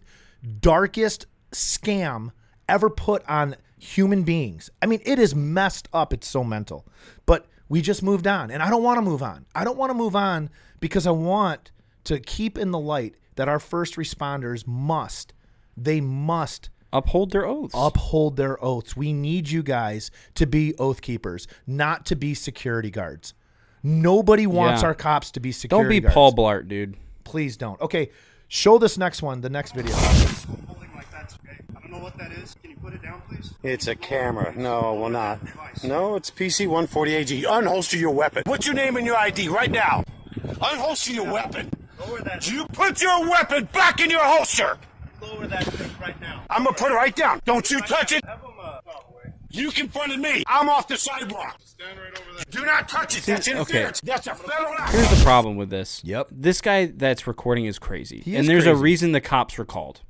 darkest 0.60 1.26
scam 1.52 2.30
ever 2.68 2.88
put 2.88 3.28
on 3.28 3.56
human 3.78 4.22
beings. 4.22 4.70
I 4.80 4.86
mean, 4.86 5.00
it 5.04 5.18
is 5.18 5.34
messed 5.34 5.88
up. 5.92 6.12
It's 6.12 6.26
so 6.26 6.44
mental. 6.44 6.86
But 7.26 7.46
we 7.74 7.82
just 7.82 8.04
moved 8.04 8.28
on, 8.28 8.52
and 8.52 8.62
I 8.62 8.70
don't 8.70 8.84
want 8.84 8.98
to 8.98 9.02
move 9.02 9.20
on. 9.20 9.46
I 9.52 9.64
don't 9.64 9.76
want 9.76 9.90
to 9.90 9.94
move 9.94 10.14
on 10.14 10.48
because 10.78 11.08
I 11.08 11.10
want 11.10 11.72
to 12.04 12.20
keep 12.20 12.56
in 12.56 12.70
the 12.70 12.78
light 12.78 13.16
that 13.34 13.48
our 13.48 13.58
first 13.58 13.96
responders 13.96 14.64
must, 14.64 15.32
they 15.76 16.00
must 16.00 16.70
Uphold 16.92 17.32
their 17.32 17.44
oaths. 17.44 17.74
uphold 17.76 18.36
their 18.36 18.64
oaths. 18.64 18.94
We 18.96 19.12
need 19.12 19.50
you 19.50 19.64
guys 19.64 20.12
to 20.36 20.46
be 20.46 20.72
oath 20.78 21.02
keepers, 21.02 21.48
not 21.66 22.06
to 22.06 22.14
be 22.14 22.32
security 22.32 22.92
guards. 22.92 23.34
Nobody 23.82 24.46
wants 24.46 24.82
Yeah. 24.82 24.88
our 24.90 24.94
cops 24.94 25.32
to 25.32 25.40
be 25.40 25.50
security. 25.50 25.82
Don't 25.84 25.90
be 25.90 25.98
guards. 26.00 26.14
Paul 26.14 26.32
Blart, 26.32 26.68
dude. 26.68 26.94
Please 27.24 27.56
don't. 27.56 27.80
Okay, 27.80 28.10
show 28.46 28.78
this 28.78 28.96
next 28.96 29.20
one, 29.20 29.40
the 29.40 29.50
next 29.50 29.74
video. 29.74 29.96
holding 29.96 30.94
like 30.94 31.10
that's 31.10 31.34
okay. 31.44 31.58
I 31.73 31.73
don't 31.84 31.98
know 31.98 32.04
what 32.04 32.16
that 32.18 32.32
is. 32.32 32.56
Can 32.62 32.70
you 32.70 32.76
put 32.76 32.94
it 32.94 33.02
down, 33.02 33.22
please? 33.28 33.52
It's 33.62 33.86
a 33.86 33.94
camera. 33.94 34.54
No, 34.56 34.94
it 34.96 35.00
will 35.00 35.10
not. 35.10 35.40
No, 35.84 36.16
it's 36.16 36.30
PC 36.30 36.66
140AG. 36.66 37.42
Unholster 37.44 37.98
your 37.98 38.12
weapon. 38.12 38.42
What's 38.46 38.66
your 38.66 38.74
name 38.74 38.96
and 38.96 39.06
your 39.06 39.16
ID 39.16 39.48
right 39.48 39.70
now? 39.70 40.04
Unholster 40.40 41.14
your 41.14 41.30
weapon. 41.30 41.70
Lower 42.00 42.20
that. 42.22 42.50
You 42.50 42.66
put 42.66 43.02
your 43.02 43.28
weapon 43.28 43.68
back 43.72 44.00
in 44.00 44.10
your 44.10 44.24
holster. 44.24 44.78
Lower 45.20 45.46
that 45.46 45.64
thing 45.64 45.90
right 46.00 46.18
now. 46.20 46.42
I'm 46.50 46.64
gonna 46.64 46.76
put 46.76 46.90
it 46.90 46.94
right 46.94 47.14
down. 47.14 47.40
Don't 47.44 47.70
you 47.70 47.80
touch 47.80 48.12
it. 48.12 48.24
Have 48.24 48.40
him 48.40 48.50
uh, 48.60 48.80
boy. 48.82 49.32
You 49.50 49.70
confronted 49.70 50.20
me. 50.20 50.42
I'm 50.46 50.68
off 50.68 50.88
the 50.88 50.96
sidewalk. 50.96 51.56
Stand 51.64 51.98
right 51.98 52.18
over 52.20 52.36
there. 52.36 52.44
Do 52.50 52.66
not 52.66 52.88
touch 52.88 53.16
it. 53.16 53.24
That's 53.24 53.48
interference. 53.48 54.00
That's 54.00 54.26
a 54.26 54.34
federal 54.34 54.74
act. 54.78 54.92
Here's 54.92 55.18
the 55.18 55.24
problem 55.24 55.56
with 55.56 55.70
this. 55.70 56.02
Yep. 56.04 56.28
This 56.30 56.60
guy 56.60 56.86
that's 56.86 57.26
recording 57.26 57.66
is 57.66 57.78
crazy. 57.78 58.20
He 58.20 58.36
and 58.36 58.42
is 58.42 58.48
there's 58.48 58.66
a 58.66 58.76
reason 58.76 59.12
the 59.12 59.20
cops 59.20 59.56
were 59.56 59.64
called. 59.64 60.00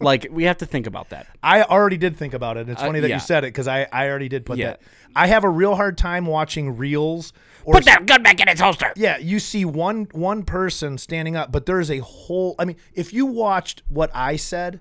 Like, 0.00 0.26
we 0.30 0.44
have 0.44 0.58
to 0.58 0.66
think 0.66 0.86
about 0.86 1.10
that. 1.10 1.26
I 1.42 1.62
already 1.62 1.96
did 1.96 2.16
think 2.16 2.34
about 2.34 2.56
it. 2.56 2.68
It's 2.68 2.80
Uh, 2.82 2.86
funny 2.86 3.00
that 3.00 3.08
yeah. 3.08 3.16
you 3.16 3.20
said 3.20 3.44
it 3.44 3.48
because 3.48 3.68
I, 3.68 3.86
I 3.92 4.08
already 4.08 4.28
did 4.28 4.44
put 4.46 4.58
Yeah. 4.58 4.68
that. 4.68 4.80
I 5.14 5.26
have 5.26 5.44
a 5.44 5.48
real 5.48 5.74
hard 5.76 5.98
time 5.98 6.26
watching 6.26 6.76
reels. 6.76 7.32
Or 7.64 7.74
Put 7.74 7.84
that 7.84 8.06
gun 8.06 8.22
back 8.22 8.40
in 8.40 8.48
its 8.48 8.60
holster. 8.60 8.90
Yeah, 8.96 9.18
you 9.18 9.38
see 9.38 9.66
one 9.66 10.08
one 10.12 10.44
person 10.44 10.96
standing 10.96 11.36
up, 11.36 11.52
but 11.52 11.66
there's 11.66 11.90
a 11.90 11.98
whole. 11.98 12.54
I 12.58 12.64
mean, 12.64 12.76
if 12.94 13.12
you 13.12 13.26
watched 13.26 13.82
what 13.88 14.10
I 14.14 14.36
said 14.36 14.80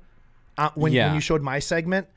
uh, 0.58 0.69
when 0.75 0.93
Yeah. 0.93 1.08
when 1.08 1.15
you 1.15 1.19
showed 1.21 1.41
my 1.41 1.60
segment, 1.60 2.08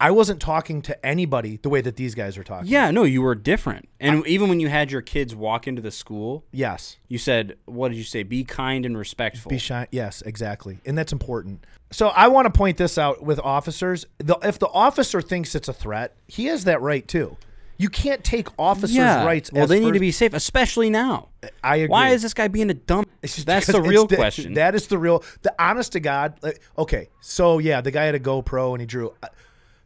I 0.00 0.10
wasn't 0.10 0.40
talking 0.40 0.80
to 0.82 1.06
anybody 1.06 1.58
the 1.62 1.68
way 1.68 1.82
that 1.82 1.96
these 1.96 2.14
guys 2.14 2.38
are 2.38 2.42
talking. 2.42 2.68
Yeah, 2.68 2.90
no, 2.90 3.04
you 3.04 3.20
were 3.20 3.34
different. 3.34 3.88
And 4.00 4.26
even 4.26 4.48
when 4.48 4.58
you 4.58 4.70
had 4.70 4.90
your 4.90 5.02
kids 5.02 5.36
walk 5.36 5.68
into 5.68 5.82
the 5.82 5.90
school, 5.90 6.46
Yes. 6.52 6.96
you 7.06 7.18
said, 7.18 7.56
what 7.66 7.88
did 7.88 7.98
you 7.98 8.04
say? 8.04 8.22
Be 8.22 8.42
kind 8.42 8.86
and 8.86 8.96
respectful. 8.96 9.50
Be 9.50 9.58
shy. 9.58 9.86
Yes, 9.90 10.22
exactly, 10.22 10.80
and 10.86 10.96
that's 10.96 11.12
important. 11.12 11.66
So 11.92 12.08
I 12.08 12.28
want 12.28 12.46
to 12.46 12.56
point 12.56 12.78
this 12.78 12.96
out 12.96 13.22
with 13.22 13.38
officers. 13.40 14.06
The, 14.18 14.38
if 14.42 14.58
the 14.58 14.68
officer 14.68 15.20
thinks 15.20 15.54
it's 15.54 15.68
a 15.68 15.72
threat, 15.72 16.16
he 16.26 16.46
has 16.46 16.64
that 16.64 16.80
right 16.80 17.06
too. 17.06 17.36
You 17.76 17.88
can't 17.88 18.22
take 18.22 18.48
officers' 18.58 18.94
yeah. 18.96 19.24
rights. 19.24 19.50
Well, 19.50 19.66
they 19.66 19.80
need 19.80 19.94
to 19.94 20.00
be 20.00 20.12
safe, 20.12 20.34
especially 20.34 20.90
now. 20.90 21.28
I 21.64 21.76
agree. 21.76 21.88
Why 21.88 22.08
is 22.10 22.20
this 22.20 22.34
guy 22.34 22.48
being 22.48 22.68
a 22.68 22.74
dumb? 22.74 23.06
That's 23.22 23.66
the 23.66 23.80
real 23.80 24.04
it's 24.04 24.14
question. 24.14 24.54
That 24.54 24.74
is 24.74 24.86
the 24.86 24.98
real, 24.98 25.24
the 25.40 25.54
honest 25.58 25.92
to 25.92 26.00
God. 26.00 26.34
Like, 26.42 26.60
okay, 26.76 27.08
so 27.20 27.58
yeah, 27.58 27.80
the 27.80 27.90
guy 27.90 28.04
had 28.04 28.14
a 28.14 28.20
GoPro 28.20 28.72
and 28.72 28.82
he 28.82 28.86
drew. 28.86 29.14
Uh, 29.22 29.28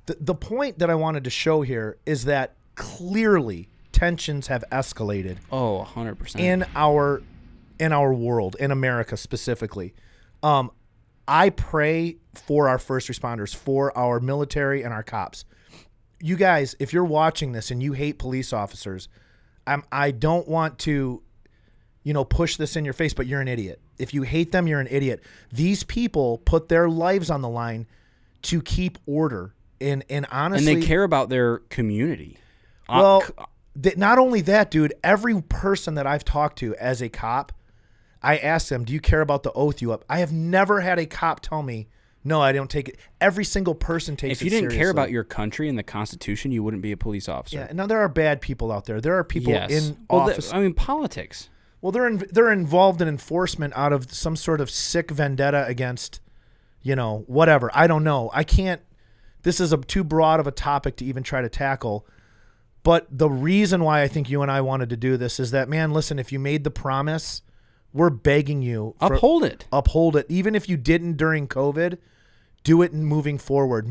The, 0.06 0.16
the 0.20 0.34
point 0.34 0.78
that 0.78 0.90
I 0.90 0.94
wanted 0.94 1.24
to 1.24 1.30
show 1.30 1.62
here 1.62 1.96
is 2.04 2.24
that 2.24 2.54
clearly 2.74 3.68
tensions 3.92 4.48
have 4.48 4.64
escalated 4.70 5.38
oh, 5.50 5.86
100%. 5.94 6.38
in 6.38 6.64
our 6.74 7.22
in 7.78 7.92
our 7.92 8.12
world 8.12 8.56
in 8.60 8.70
America 8.70 9.16
specifically. 9.16 9.94
Um, 10.42 10.70
I 11.26 11.50
pray 11.50 12.18
for 12.34 12.68
our 12.68 12.78
first 12.78 13.08
responders, 13.08 13.54
for 13.54 13.96
our 13.96 14.20
military 14.20 14.82
and 14.82 14.92
our 14.92 15.02
cops. 15.02 15.44
You 16.20 16.36
guys, 16.36 16.76
if 16.78 16.92
you're 16.92 17.04
watching 17.04 17.52
this 17.52 17.70
and 17.70 17.82
you 17.82 17.92
hate 17.92 18.18
police 18.18 18.52
officers, 18.52 19.08
I'm, 19.66 19.82
I 19.90 20.10
don't 20.10 20.46
want 20.46 20.78
to, 20.80 21.22
you 22.02 22.12
know, 22.12 22.24
push 22.24 22.56
this 22.56 22.76
in 22.76 22.84
your 22.84 22.94
face, 22.94 23.14
but 23.14 23.26
you're 23.26 23.40
an 23.40 23.48
idiot. 23.48 23.80
If 23.98 24.12
you 24.12 24.22
hate 24.22 24.52
them, 24.52 24.66
you're 24.66 24.80
an 24.80 24.88
idiot. 24.90 25.22
These 25.50 25.84
people 25.84 26.38
put 26.38 26.68
their 26.68 26.88
lives 26.88 27.30
on 27.30 27.42
the 27.42 27.48
line 27.48 27.86
to 28.42 28.60
keep 28.60 28.98
order, 29.06 29.54
and 29.84 30.04
and 30.08 30.26
honestly, 30.30 30.72
and 30.72 30.82
they 30.82 30.86
care 30.86 31.04
about 31.04 31.28
their 31.28 31.58
community. 31.70 32.38
Uh, 32.88 32.98
Well- 33.00 33.48
that 33.76 33.98
not 33.98 34.18
only 34.18 34.40
that, 34.42 34.70
dude, 34.70 34.94
every 35.02 35.42
person 35.42 35.94
that 35.96 36.06
I've 36.06 36.24
talked 36.24 36.58
to 36.60 36.76
as 36.76 37.02
a 37.02 37.08
cop, 37.08 37.50
I 38.22 38.36
asked 38.36 38.70
them, 38.70 38.84
"Do 38.84 38.92
you 38.92 39.00
care 39.00 39.20
about 39.20 39.42
the 39.42 39.50
oath 39.52 39.82
you 39.82 39.92
up?" 39.92 40.04
I 40.08 40.20
have 40.20 40.32
never 40.32 40.80
had 40.80 40.98
a 41.00 41.06
cop 41.06 41.40
tell 41.40 41.62
me, 41.62 41.88
"No, 42.22 42.40
I 42.40 42.52
don't 42.52 42.70
take 42.70 42.88
it." 42.88 42.96
Every 43.20 43.44
single 43.44 43.74
person 43.74 44.16
takes 44.16 44.40
If 44.40 44.44
you 44.44 44.50
didn't 44.50 44.70
care 44.70 44.90
about 44.90 45.10
your 45.10 45.24
country 45.24 45.68
and 45.68 45.76
the 45.76 45.82
Constitution, 45.82 46.52
you 46.52 46.62
wouldn't 46.62 46.82
be 46.84 46.92
a 46.92 46.96
police 46.96 47.28
officer. 47.28 47.56
Yeah, 47.56 47.72
now 47.72 47.86
there 47.86 47.98
are 47.98 48.08
bad 48.08 48.40
people 48.40 48.70
out 48.70 48.84
there. 48.84 49.00
There 49.00 49.18
are 49.18 49.24
people 49.24 49.52
yes. 49.52 49.70
in 49.72 49.96
well, 50.08 50.26
the- 50.26 50.32
office. 50.34 50.52
I 50.52 50.60
mean, 50.60 50.72
politics. 50.74 51.48
well, 51.80 51.90
they're 51.90 52.06
in, 52.06 52.24
they're 52.30 52.52
involved 52.52 53.02
in 53.02 53.08
enforcement 53.08 53.72
out 53.76 53.92
of 53.92 54.12
some 54.14 54.36
sort 54.36 54.60
of 54.60 54.70
sick 54.70 55.10
vendetta 55.10 55.66
against, 55.66 56.20
you 56.80 56.94
know, 56.94 57.24
whatever. 57.26 57.70
I 57.74 57.88
don't 57.88 58.04
know. 58.04 58.30
I 58.32 58.44
can't. 58.44 58.80
This 59.44 59.60
is 59.60 59.72
a 59.72 59.76
too 59.78 60.02
broad 60.02 60.40
of 60.40 60.46
a 60.46 60.50
topic 60.50 60.96
to 60.96 61.04
even 61.04 61.22
try 61.22 61.40
to 61.40 61.48
tackle. 61.48 62.06
But 62.82 63.06
the 63.10 63.30
reason 63.30 63.82
why 63.84 64.02
I 64.02 64.08
think 64.08 64.28
you 64.28 64.42
and 64.42 64.50
I 64.50 64.60
wanted 64.60 64.90
to 64.90 64.96
do 64.96 65.16
this 65.16 65.38
is 65.40 65.52
that, 65.52 65.68
man, 65.68 65.92
listen, 65.92 66.18
if 66.18 66.32
you 66.32 66.38
made 66.38 66.64
the 66.64 66.70
promise, 66.70 67.40
we're 67.92 68.10
begging 68.10 68.60
you 68.60 68.94
for- 68.98 69.14
Uphold 69.14 69.44
it. 69.44 69.66
uphold 69.72 70.16
it. 70.16 70.26
Even 70.28 70.54
if 70.54 70.68
you 70.68 70.76
didn't 70.76 71.16
during 71.16 71.46
COVID, 71.46 71.96
do 72.62 72.82
it 72.82 72.92
in 72.92 73.04
moving 73.04 73.38
forward. 73.38 73.86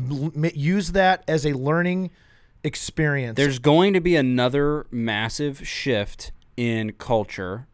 Use 0.54 0.92
that 0.92 1.24
as 1.26 1.46
a 1.46 1.54
learning 1.54 2.10
experience. 2.62 3.36
There's 3.36 3.58
going 3.58 3.92
to 3.94 4.00
be 4.00 4.16
another 4.16 4.86
massive 4.90 5.66
shift 5.66 6.32
in 6.56 6.92
culture, 6.92 7.66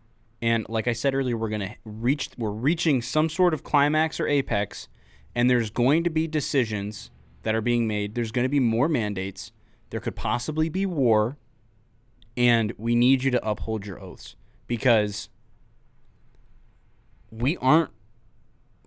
and 0.42 0.66
like 0.68 0.88
I 0.88 0.92
said 0.92 1.14
earlier, 1.14 1.36
we're 1.36 1.48
gonna 1.50 1.76
reach. 1.84 2.30
We're 2.38 2.50
reaching 2.50 3.02
some 3.02 3.28
sort 3.28 3.52
of 3.54 3.62
climax 3.62 4.18
or 4.18 4.26
apex, 4.26 4.88
and 5.34 5.50
there's 5.50 5.70
going 5.70 6.02
to 6.04 6.10
be 6.10 6.26
decisions 6.26 7.10
that 7.42 7.54
are 7.54 7.60
being 7.60 7.86
made. 7.86 8.14
There's 8.14 8.32
going 8.32 8.44
to 8.44 8.48
be 8.50 8.60
more 8.60 8.88
mandates. 8.88 9.52
There 9.90 10.00
could 10.00 10.16
possibly 10.16 10.68
be 10.68 10.86
war, 10.86 11.36
and 12.36 12.72
we 12.78 12.94
need 12.94 13.24
you 13.24 13.30
to 13.32 13.48
uphold 13.48 13.86
your 13.86 14.00
oaths 14.00 14.36
because 14.66 15.28
we 17.30 17.56
aren't 17.58 17.90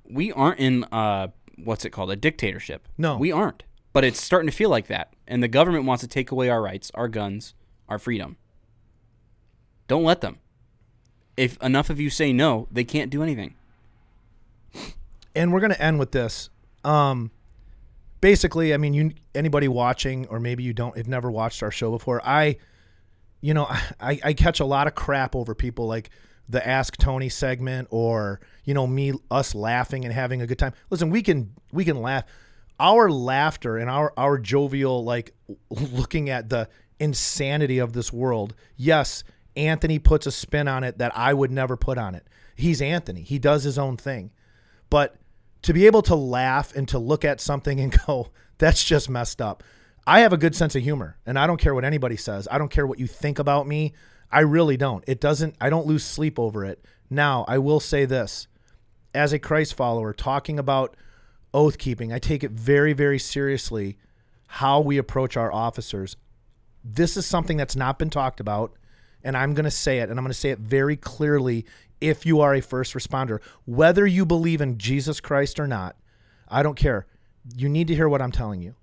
we 0.10 0.32
aren't 0.32 0.60
in 0.60 0.84
uh 0.86 1.28
what's 1.64 1.86
it 1.86 1.92
called 1.92 2.12
a 2.12 2.16
dictatorship 2.16 2.88
No. 2.98 3.18
we 3.18 3.32
aren't 3.32 3.64
but 3.94 4.04
it's 4.04 4.22
starting 4.22 4.50
to 4.50 4.56
feel 4.56 4.70
like 4.70 4.88
that 4.88 5.14
and 5.28 5.42
the 5.42 5.48
government 5.48 5.86
wants 5.86 6.02
to 6.02 6.08
take 6.08 6.30
away 6.32 6.50
our 6.50 6.62
rights 6.62 6.92
our 6.94 7.08
guns 7.08 7.54
our 7.88 7.98
freedom 7.98 8.36
don't 9.88 10.04
let 10.04 10.20
them 10.22 10.40
if 11.38 11.62
enough 11.62 11.90
of 11.90 12.02
you 12.02 12.10
say 12.10 12.34
no 12.34 12.68
they 12.70 12.84
can't 12.84 13.10
do 13.10 13.24
anything 13.24 13.56
and 15.36 15.52
we're 15.52 15.60
going 15.60 15.72
to 15.72 15.82
end 15.82 16.00
with 16.00 16.12
this. 16.12 16.50
Um, 16.84 17.32
basically, 18.24 18.74
I 18.74 18.78
mean, 18.78 18.94
you 18.94 19.12
anybody 19.36 19.68
watching, 19.68 20.26
or 20.28 20.40
maybe 20.40 20.64
you 20.64 20.72
don't, 20.72 20.96
have 20.96 21.10
never 21.10 21.30
watched 21.30 21.62
our 21.62 21.72
show 21.72 21.92
before. 21.92 22.26
I, 22.26 22.56
you 23.42 23.54
know, 23.54 23.66
I, 24.00 24.18
I 24.24 24.34
catch 24.34 24.62
a 24.62 24.66
lot 24.66 24.88
of 24.88 24.96
crap 24.96 25.36
over 25.36 25.54
people 25.54 25.88
like 25.88 26.10
the 26.48 26.66
Ask 26.66 26.96
Tony 26.96 27.28
segment, 27.28 27.90
or 27.92 28.40
you 28.64 28.74
know, 28.74 28.88
me 28.88 29.12
us 29.30 29.54
laughing 29.54 30.06
and 30.06 30.14
having 30.14 30.42
a 30.42 30.48
good 30.48 30.58
time. 30.58 30.72
Listen, 30.90 31.10
we 31.10 31.22
can 31.22 31.52
we 31.74 31.84
can 31.84 32.02
laugh. 32.02 32.24
Our 32.80 33.12
laughter 33.12 33.78
and 33.78 33.90
our 33.90 34.14
our 34.16 34.38
jovial 34.38 35.04
like 35.04 35.34
looking 35.70 36.30
at 36.30 36.48
the 36.48 36.70
insanity 37.02 37.78
of 37.78 37.92
this 37.92 38.14
world. 38.14 38.56
Yes, 38.78 39.26
Anthony 39.58 40.00
puts 40.00 40.26
a 40.28 40.32
spin 40.32 40.70
on 40.70 40.86
it 40.86 40.98
that 40.98 41.12
I 41.14 41.34
would 41.34 41.52
never 41.52 41.76
put 41.76 41.98
on 41.98 42.16
it. 42.16 42.26
He's 42.56 42.82
Anthony. 42.82 43.24
He 43.24 43.38
does 43.38 43.64
his 43.64 43.78
own 43.78 43.98
thing. 43.98 44.32
But 44.90 45.18
to 45.64 45.74
be 45.74 45.86
able 45.86 46.02
to 46.04 46.16
laugh 46.16 46.76
and 46.76 46.88
to 46.90 47.00
look 47.00 47.26
at 47.26 47.42
something 47.42 47.80
and 47.80 47.98
go, 48.08 48.30
that's 48.58 48.84
just 48.84 49.10
messed 49.10 49.42
up. 49.42 49.64
I 50.06 50.20
have 50.20 50.34
a 50.34 50.38
good 50.38 50.56
sense 50.56 50.76
of 50.76 50.84
humor 50.84 51.18
and 51.26 51.40
I 51.40 51.48
don't 51.48 51.60
care 51.60 51.74
what 51.74 51.86
anybody 51.86 52.18
says. 52.18 52.48
I 52.52 52.58
don't 52.58 52.72
care 52.72 52.86
what 52.86 53.00
you 53.00 53.08
think 53.08 53.40
about 53.40 53.68
me. 53.68 53.94
I 54.32 54.42
really 54.42 54.78
don't. 54.78 55.04
It 55.08 55.22
doesn't, 55.22 55.56
I 55.62 55.70
don't 55.70 55.88
lose 55.88 56.04
sleep 56.04 56.38
over 56.38 56.66
it. 56.66 56.84
Now, 57.10 57.46
I 57.48 57.58
will 57.58 57.80
say 57.80 58.06
this 58.06 58.48
as 59.14 59.32
a 59.32 59.40
Christ 59.40 59.76
follower, 59.76 60.14
talking 60.14 60.58
about 60.58 60.96
oath 61.54 61.78
keeping, 61.78 62.12
I 62.12 62.20
take 62.20 62.44
it 62.44 62.52
very, 62.52 62.94
very 62.94 63.20
seriously 63.20 63.98
how 64.48 64.80
we 64.80 64.98
approach 64.98 65.38
our 65.38 65.52
officers. 65.52 66.16
This 66.84 67.16
is 67.16 67.26
something 67.26 67.58
that's 67.58 67.76
not 67.76 68.00
been 68.00 68.10
talked 68.10 68.40
about, 68.40 68.74
and 69.24 69.38
I'm 69.38 69.54
going 69.54 69.66
to 69.66 69.72
say 69.72 70.00
it, 70.00 70.10
and 70.10 70.20
I'm 70.20 70.24
going 70.24 70.34
to 70.34 70.40
say 70.40 70.50
it 70.50 70.60
very 70.60 70.96
clearly 70.96 71.66
if 72.02 72.26
you 72.26 72.42
are 72.42 72.54
a 72.54 72.62
first 72.62 72.94
responder, 72.94 73.40
whether 73.66 74.06
you 74.06 74.26
believe 74.26 74.60
in 74.60 74.78
Jesus 74.78 75.22
Christ 75.22 75.60
or 75.60 75.68
not, 75.68 75.96
I 76.50 76.62
don't 76.62 76.76
care. 76.76 77.06
You 77.56 77.70
need 77.70 77.88
to 77.88 77.96
hear 77.96 78.10
what 78.10 78.22
I'm 78.22 78.32
telling 78.32 78.62
you. 78.62 78.76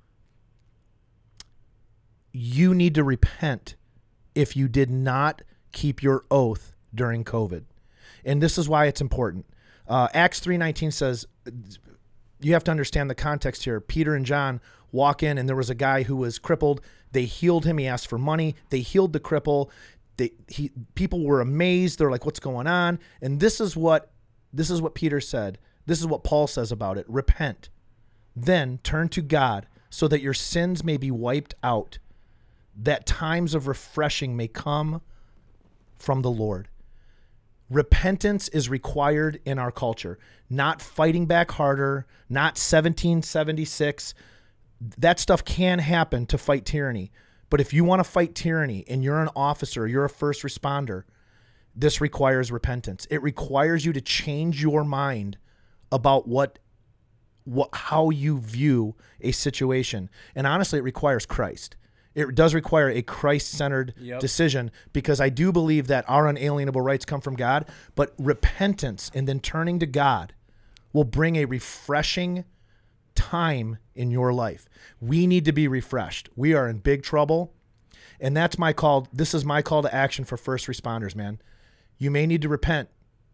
You 2.32 2.74
need 2.74 2.94
to 2.94 3.04
repent 3.04 3.74
if 4.34 4.56
you 4.56 4.68
did 4.68 4.90
not 4.90 5.42
keep 5.72 6.02
your 6.02 6.24
oath 6.30 6.74
during 6.94 7.24
COVID. 7.24 7.64
And 8.24 8.42
this 8.42 8.56
is 8.56 8.68
why 8.68 8.86
it's 8.86 9.00
important. 9.00 9.46
Uh, 9.86 10.08
Acts 10.14 10.40
3:19 10.40 10.92
says 10.92 11.26
you 12.40 12.52
have 12.52 12.64
to 12.64 12.70
understand 12.70 13.10
the 13.10 13.14
context 13.14 13.64
here. 13.64 13.80
Peter 13.80 14.14
and 14.14 14.24
John 14.24 14.60
walk 14.92 15.22
in 15.22 15.36
and 15.36 15.48
there 15.48 15.56
was 15.56 15.70
a 15.70 15.74
guy 15.74 16.04
who 16.04 16.16
was 16.16 16.38
crippled. 16.38 16.80
They 17.12 17.24
healed 17.24 17.64
him. 17.66 17.78
He 17.78 17.86
asked 17.86 18.08
for 18.08 18.18
money. 18.18 18.54
They 18.70 18.80
healed 18.80 19.12
the 19.12 19.20
cripple. 19.20 19.68
They 20.20 20.32
he 20.48 20.70
people 20.94 21.24
were 21.24 21.40
amazed. 21.40 21.98
They're 21.98 22.10
like, 22.10 22.26
"What's 22.26 22.40
going 22.40 22.66
on?" 22.66 22.98
And 23.22 23.40
this 23.40 23.58
is 23.60 23.74
what 23.74 24.12
this 24.52 24.68
is 24.70 24.82
what 24.82 24.94
Peter 24.94 25.20
said. 25.20 25.58
This 25.86 25.98
is 25.98 26.06
what 26.06 26.22
Paul 26.22 26.46
says 26.46 26.70
about 26.70 26.98
it. 26.98 27.06
Repent. 27.08 27.70
Then 28.36 28.78
turn 28.82 29.08
to 29.08 29.22
God 29.22 29.66
so 29.88 30.06
that 30.08 30.20
your 30.20 30.34
sins 30.34 30.84
may 30.84 30.98
be 30.98 31.10
wiped 31.10 31.54
out, 31.64 31.98
that 32.76 33.06
times 33.06 33.54
of 33.54 33.66
refreshing 33.66 34.36
may 34.36 34.46
come 34.46 35.00
from 35.98 36.20
the 36.22 36.30
Lord. 36.30 36.68
Repentance 37.70 38.48
is 38.48 38.68
required 38.68 39.40
in 39.44 39.58
our 39.58 39.70
culture, 39.70 40.18
not 40.50 40.82
fighting 40.82 41.26
back 41.26 41.52
harder, 41.52 42.06
not 42.28 42.58
1776. 42.58 44.12
That 44.98 45.18
stuff 45.18 45.44
can 45.44 45.78
happen 45.78 46.26
to 46.26 46.38
fight 46.38 46.64
tyranny. 46.64 47.10
But 47.50 47.60
if 47.60 47.74
you 47.74 47.84
want 47.84 48.00
to 48.00 48.04
fight 48.04 48.34
tyranny 48.34 48.84
and 48.88 49.02
you're 49.04 49.20
an 49.20 49.28
officer, 49.36 49.86
you're 49.86 50.04
a 50.04 50.10
first 50.10 50.42
responder, 50.42 51.02
this 51.74 52.00
requires 52.00 52.50
repentance. 52.50 53.06
It 53.10 53.22
requires 53.22 53.84
you 53.84 53.92
to 53.92 54.00
change 54.00 54.62
your 54.62 54.84
mind 54.84 55.36
about 55.92 56.26
what 56.26 56.58
what 57.44 57.70
how 57.72 58.10
you 58.10 58.38
view 58.38 58.94
a 59.20 59.32
situation. 59.32 60.08
And 60.34 60.46
honestly, 60.46 60.78
it 60.78 60.82
requires 60.82 61.26
Christ. 61.26 61.74
It 62.14 62.34
does 62.34 62.54
require 62.54 62.90
a 62.90 63.02
Christ-centered 63.02 63.94
Yep. 63.98 64.20
decision 64.20 64.70
because 64.92 65.20
I 65.20 65.28
do 65.30 65.50
believe 65.52 65.86
that 65.86 66.04
our 66.08 66.28
unalienable 66.28 66.80
rights 66.80 67.04
come 67.04 67.20
from 67.20 67.34
God, 67.36 67.66
but 67.94 68.14
repentance 68.18 69.10
and 69.14 69.26
then 69.26 69.40
turning 69.40 69.78
to 69.78 69.86
God 69.86 70.34
will 70.92 71.04
bring 71.04 71.36
a 71.36 71.44
refreshing 71.44 72.44
time 73.14 73.78
in 73.94 74.10
your 74.10 74.32
life. 74.32 74.66
We 75.00 75.26
need 75.26 75.44
to 75.44 75.52
be 75.52 75.68
refreshed. 75.68 76.28
We 76.36 76.54
are 76.54 76.68
in 76.68 76.78
big 76.78 77.02
trouble. 77.02 77.52
And 78.20 78.36
that's 78.36 78.58
my 78.58 78.72
call. 78.72 79.08
This 79.12 79.34
is 79.34 79.44
my 79.44 79.62
call 79.62 79.82
to 79.82 79.94
action 79.94 80.24
for 80.24 80.36
first 80.36 80.66
responders, 80.66 81.14
man. 81.14 81.40
You 81.98 82.10
may 82.10 82.26
need 82.26 82.42
to 82.42 82.48
repent. 82.48 82.88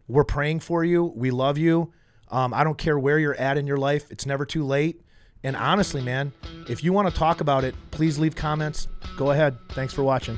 We're 0.07 0.23
praying 0.23 0.61
for 0.61 0.83
you. 0.83 1.03
We 1.03 1.31
love 1.31 1.57
you. 1.57 1.93
Um, 2.29 2.53
I 2.53 2.63
don't 2.63 2.77
care 2.77 2.97
where 2.97 3.19
you're 3.19 3.35
at 3.35 3.57
in 3.57 3.67
your 3.67 3.77
life, 3.77 4.11
it's 4.11 4.25
never 4.25 4.45
too 4.45 4.65
late. 4.65 5.01
And 5.43 5.55
honestly, 5.55 6.01
man, 6.01 6.33
if 6.67 6.83
you 6.83 6.91
want 6.91 7.07
to 7.07 7.15
talk 7.15 7.41
about 7.41 7.63
it, 7.63 7.75
please 7.91 8.17
leave 8.17 8.35
comments. 8.35 8.87
Go 9.15 9.31
ahead. 9.31 9.57
Thanks 9.69 9.93
for 9.93 10.03
watching. 10.03 10.37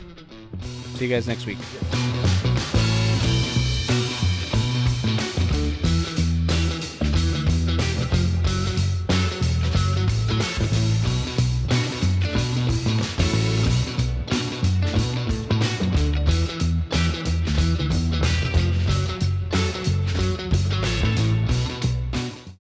see 0.95 1.07
you 1.07 1.15
guys 1.15 1.27
next 1.27 1.45
week 1.45 1.57